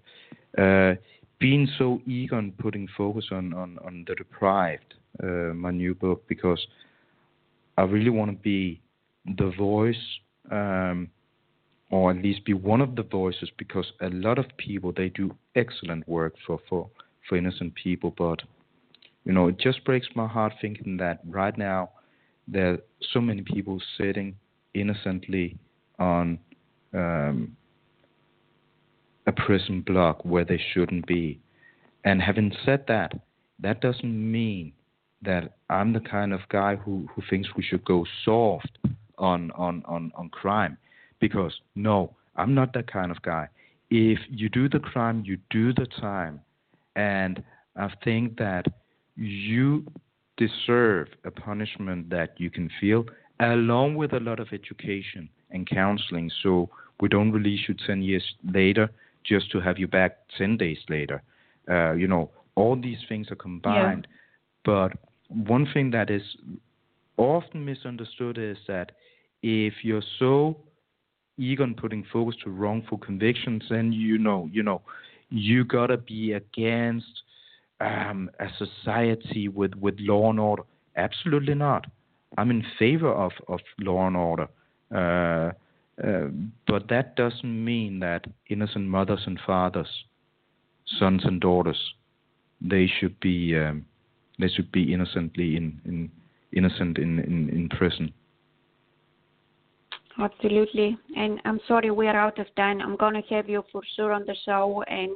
uh, 0.58 1.00
being 1.38 1.68
so 1.78 2.00
eager 2.06 2.36
on 2.36 2.52
putting 2.58 2.86
focus 2.96 3.26
on, 3.32 3.52
on, 3.54 3.78
on 3.84 4.04
The 4.06 4.14
Deprived, 4.14 4.94
uh, 5.22 5.54
my 5.54 5.70
new 5.70 5.94
book, 5.94 6.22
because 6.28 6.64
I 7.78 7.82
really 7.82 8.10
want 8.10 8.30
to 8.30 8.36
be 8.36 8.80
the 9.38 9.52
voice, 9.58 9.96
um, 10.50 11.08
or 11.92 12.10
at 12.10 12.16
least 12.16 12.42
be 12.46 12.54
one 12.54 12.80
of 12.80 12.96
the 12.96 13.02
voices, 13.02 13.50
because 13.58 13.92
a 14.00 14.08
lot 14.08 14.38
of 14.38 14.46
people, 14.56 14.92
they 14.96 15.10
do 15.10 15.30
excellent 15.54 16.08
work 16.08 16.34
for, 16.46 16.58
for, 16.66 16.88
for 17.28 17.36
innocent 17.36 17.74
people, 17.74 18.14
but 18.16 18.40
you 19.24 19.32
know, 19.32 19.46
it 19.48 19.58
just 19.58 19.84
breaks 19.84 20.08
my 20.16 20.26
heart 20.26 20.54
thinking 20.60 20.96
that 20.96 21.20
right 21.28 21.56
now 21.56 21.90
there 22.48 22.72
are 22.72 22.78
so 23.12 23.20
many 23.20 23.42
people 23.42 23.78
sitting 23.98 24.34
innocently 24.72 25.58
on 25.98 26.38
um, 26.94 27.54
a 29.26 29.32
prison 29.32 29.82
block 29.82 30.24
where 30.24 30.46
they 30.46 30.60
shouldn't 30.72 31.06
be. 31.06 31.38
And 32.04 32.22
having 32.22 32.52
said 32.64 32.84
that, 32.88 33.12
that 33.60 33.82
doesn't 33.82 34.32
mean 34.32 34.72
that 35.20 35.58
I'm 35.68 35.92
the 35.92 36.00
kind 36.00 36.32
of 36.32 36.40
guy 36.48 36.74
who, 36.74 37.06
who 37.14 37.22
thinks 37.28 37.50
we 37.54 37.62
should 37.62 37.84
go 37.84 38.06
soft 38.24 38.78
on, 39.18 39.50
on, 39.52 39.84
on, 39.86 40.10
on 40.16 40.30
crime. 40.30 40.78
Because 41.22 41.54
no, 41.76 42.14
I'm 42.34 42.52
not 42.52 42.74
that 42.74 42.90
kind 42.92 43.12
of 43.12 43.22
guy. 43.22 43.48
If 43.90 44.18
you 44.28 44.48
do 44.48 44.68
the 44.68 44.80
crime, 44.80 45.22
you 45.24 45.38
do 45.50 45.72
the 45.72 45.86
time. 46.00 46.40
And 46.96 47.42
I 47.76 47.88
think 48.04 48.36
that 48.38 48.66
you 49.16 49.86
deserve 50.36 51.08
a 51.24 51.30
punishment 51.30 52.10
that 52.10 52.34
you 52.38 52.50
can 52.50 52.68
feel, 52.80 53.04
along 53.38 53.94
with 53.94 54.12
a 54.12 54.20
lot 54.20 54.40
of 54.40 54.48
education 54.52 55.28
and 55.52 55.64
counseling. 55.66 56.30
So 56.42 56.68
we 57.00 57.08
don't 57.08 57.30
release 57.30 57.60
you 57.68 57.74
10 57.86 58.02
years 58.02 58.24
later 58.52 58.90
just 59.24 59.50
to 59.52 59.60
have 59.60 59.78
you 59.78 59.86
back 59.86 60.18
10 60.36 60.56
days 60.56 60.78
later. 60.88 61.22
Uh, 61.70 61.92
you 61.92 62.08
know, 62.08 62.30
all 62.56 62.74
these 62.74 62.98
things 63.08 63.30
are 63.30 63.36
combined. 63.36 64.08
Yeah. 64.10 64.16
But 64.64 64.92
one 65.28 65.68
thing 65.72 65.92
that 65.92 66.10
is 66.10 66.22
often 67.16 67.64
misunderstood 67.64 68.38
is 68.38 68.56
that 68.66 68.92
if 69.42 69.74
you're 69.82 70.02
so 70.18 70.56
eager 71.42 71.62
on 71.62 71.74
putting 71.74 72.04
focus 72.12 72.36
to 72.44 72.50
wrongful 72.50 72.98
convictions, 72.98 73.62
then 73.68 73.92
you 73.92 74.18
know, 74.18 74.48
you 74.52 74.62
know, 74.62 74.82
you 75.30 75.64
gotta 75.64 75.96
be 75.96 76.32
against 76.32 77.22
um, 77.80 78.30
a 78.38 78.46
society 78.58 79.48
with, 79.48 79.74
with 79.74 79.96
law 79.98 80.30
and 80.30 80.38
order. 80.40 80.62
Absolutely 80.96 81.54
not. 81.54 81.86
I'm 82.38 82.50
in 82.50 82.64
favor 82.78 83.12
of, 83.12 83.32
of 83.48 83.60
law 83.78 84.06
and 84.06 84.16
order. 84.16 84.48
Uh, 84.94 85.52
uh, 86.02 86.28
but 86.66 86.88
that 86.88 87.16
doesn't 87.16 87.64
mean 87.64 88.00
that 88.00 88.24
innocent 88.48 88.86
mothers 88.86 89.22
and 89.26 89.38
fathers, 89.46 89.88
sons 90.98 91.22
and 91.24 91.40
daughters, 91.40 91.78
they 92.60 92.86
should 92.86 93.18
be 93.20 93.56
um, 93.56 93.84
they 94.38 94.48
should 94.48 94.72
be 94.72 94.92
innocently 94.92 95.56
in, 95.56 95.80
in 95.84 96.10
innocent 96.52 96.98
in, 96.98 97.18
in, 97.20 97.48
in 97.50 97.68
prison. 97.68 98.12
Absolutely. 100.18 100.96
And 101.16 101.40
I'm 101.44 101.60
sorry 101.66 101.90
we're 101.90 102.16
out 102.16 102.38
of 102.38 102.54
time. 102.54 102.80
I'm 102.80 102.96
gonna 102.96 103.22
have 103.30 103.48
you 103.48 103.64
for 103.72 103.82
sure 103.96 104.12
on 104.12 104.24
the 104.26 104.36
show 104.44 104.82
and 104.88 105.12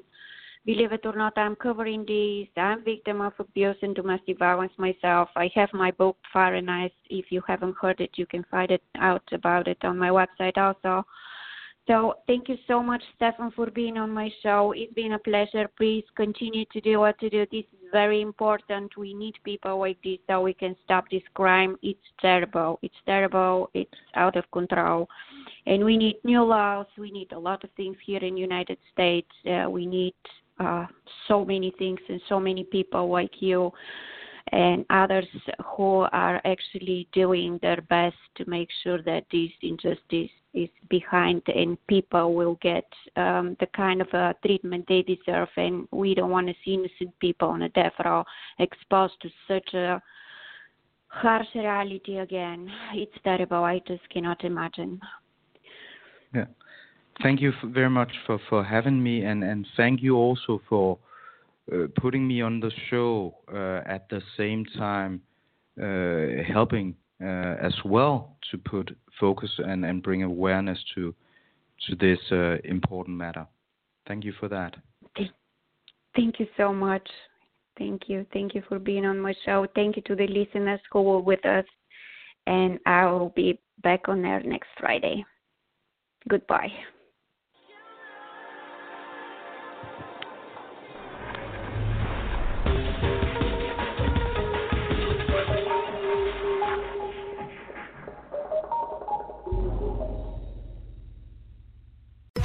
believe 0.65 0.93
it 0.93 1.07
or 1.07 1.15
not, 1.15 1.39
I'm 1.39 1.55
covering 1.55 2.05
this. 2.07 2.49
I'm 2.57 2.85
victim 2.85 3.21
of 3.21 3.33
abuse 3.39 3.77
and 3.83 3.95
domestic 3.95 4.39
violence 4.39 4.73
myself. 4.79 5.29
I 5.37 5.51
have 5.55 5.73
my 5.73 5.93
book 5.93 6.17
Fire 6.33 6.55
and 6.55 6.71
Ice. 6.71 6.91
If 7.09 7.27
you 7.31 7.41
haven't 7.47 7.77
heard 7.81 8.01
it, 8.01 8.11
you 8.17 8.27
can 8.27 8.45
find 8.51 8.71
it 8.71 8.83
out 8.97 9.23
about 9.33 9.69
it 9.69 9.79
on 9.85 9.97
my 9.97 10.09
website 10.09 10.59
also. 10.59 11.07
So 11.87 12.15
thank 12.27 12.49
you 12.49 12.57
so 12.67 12.83
much, 12.83 13.03
Steffen, 13.15 13.55
for 13.55 13.71
being 13.71 13.97
on 13.97 14.11
my 14.11 14.29
show. 14.43 14.73
It's 14.77 14.93
been 14.95 15.13
a 15.13 15.21
pleasure. 15.21 15.71
Please 15.77 16.05
continue 16.17 16.65
to 16.73 16.81
do 16.81 16.99
what 16.99 17.15
you 17.23 17.31
do. 17.31 17.47
This 17.53 17.65
is 17.73 17.76
very 17.93 18.21
important. 18.21 18.97
We 18.97 19.15
need 19.15 19.35
people 19.45 19.79
like 19.79 19.99
this 20.03 20.19
so 20.27 20.43
we 20.43 20.55
can 20.55 20.77
stop 20.85 21.05
this 21.11 21.23
crime. 21.35 21.77
It's 21.83 21.99
terrible. 22.21 22.79
It's 22.83 22.95
terrible. 23.07 23.71
It's 23.75 23.91
out 24.15 24.37
of 24.37 24.51
control. 24.53 25.09
And 25.67 25.85
we 25.85 25.97
need 25.97 26.17
new 26.25 26.43
laws. 26.43 26.87
We 26.99 27.11
need 27.11 27.33
a 27.33 27.39
lot 27.39 27.65
of 27.65 27.71
things 27.77 27.97
here 28.05 28.23
in 28.23 28.35
the 28.35 28.41
United 28.41 28.79
States. 28.93 29.31
Uh, 29.49 29.69
we 29.71 29.87
need 29.87 30.15
uh, 30.59 30.87
so 31.29 31.45
many 31.45 31.73
things 31.79 32.01
and 32.09 32.21
so 32.29 32.41
many 32.41 32.65
people 32.65 33.11
like 33.11 33.41
you 33.41 33.73
and 34.53 34.85
others 34.91 35.27
who 35.65 36.07
are 36.13 36.41
actually 36.45 37.09
doing 37.13 37.59
their 37.63 37.81
best 37.83 38.17
to 38.37 38.49
make 38.49 38.69
sure 38.83 39.03
that 39.03 39.25
this 39.33 39.51
injustice 39.63 40.31
is 40.55 40.69
behind 40.89 41.43
and 41.49 41.77
people 41.87 42.35
will 42.35 42.59
get 42.63 42.87
um, 43.17 43.57
the 43.61 43.67
kind 43.75 44.01
of 44.01 44.09
uh, 44.15 44.33
treatment 44.45 44.85
they 44.89 45.03
deserve. 45.03 45.49
And 45.57 45.87
we 45.91 46.15
don't 46.15 46.31
want 46.31 46.47
to 46.47 46.55
see 46.65 46.75
innocent 46.75 47.19
people 47.19 47.49
on 47.49 47.63
a 47.63 47.69
death 47.71 47.93
row 48.05 48.25
exposed 48.59 49.15
to 49.23 49.29
such 49.49 49.75
a 49.75 50.01
harsh 51.09 51.49
reality 51.55 52.19
again. 52.19 52.71
It's 52.95 53.17
terrible. 53.25 53.65
I 53.65 53.81
just 53.87 54.09
cannot 54.11 54.45
imagine. 54.45 55.01
Yeah 56.35 56.47
thank 57.23 57.41
you 57.41 57.53
very 57.65 57.91
much 57.91 58.13
for, 58.27 58.39
for 58.49 58.65
having 58.65 59.03
me, 59.03 59.25
and, 59.25 59.43
and 59.43 59.67
thank 59.77 60.03
you 60.03 60.17
also 60.17 60.61
for 60.69 60.99
putting 62.01 62.27
me 62.27 62.43
on 62.43 62.61
the 62.61 62.71
show 62.91 63.37
uh, 63.53 63.83
at 63.87 64.09
the 64.09 64.23
same 64.37 64.65
time, 64.77 65.21
uh, 65.83 66.43
helping 66.53 66.95
uh, 67.23 67.57
as 67.61 67.75
well 67.85 68.37
to 68.51 68.59
put 68.59 68.97
focus 69.19 69.51
and, 69.59 69.85
and 69.85 70.03
bring 70.03 70.23
awareness 70.23 70.79
to 70.95 71.15
to 71.89 71.95
this 71.97 72.19
uh, 72.33 72.57
important 72.65 73.17
matter. 73.17 73.47
Thank 74.09 74.25
you 74.25 74.33
for 74.41 74.49
that. 74.49 74.77
Thank 76.15 76.41
you 76.41 76.47
so 76.57 76.73
much. 76.73 77.07
Thank 77.79 78.09
you. 78.09 78.27
Thank 78.33 78.55
you 78.55 78.63
for 78.69 78.79
being 78.79 79.05
on 79.05 79.21
my 79.21 79.35
show. 79.45 79.67
Thank 79.75 79.97
you 79.97 80.03
to 80.03 80.17
the 80.17 80.27
listeners 80.27 80.81
who 80.91 81.03
were 81.03 81.21
with 81.21 81.45
us. 81.45 81.67
And 82.47 82.79
I 82.87 83.05
will 83.07 83.33
be 83.37 83.61
back 83.83 84.09
on 84.09 84.25
air 84.25 84.43
next 84.43 84.69
Friday. 84.81 85.25
Goodbye. 86.29 86.73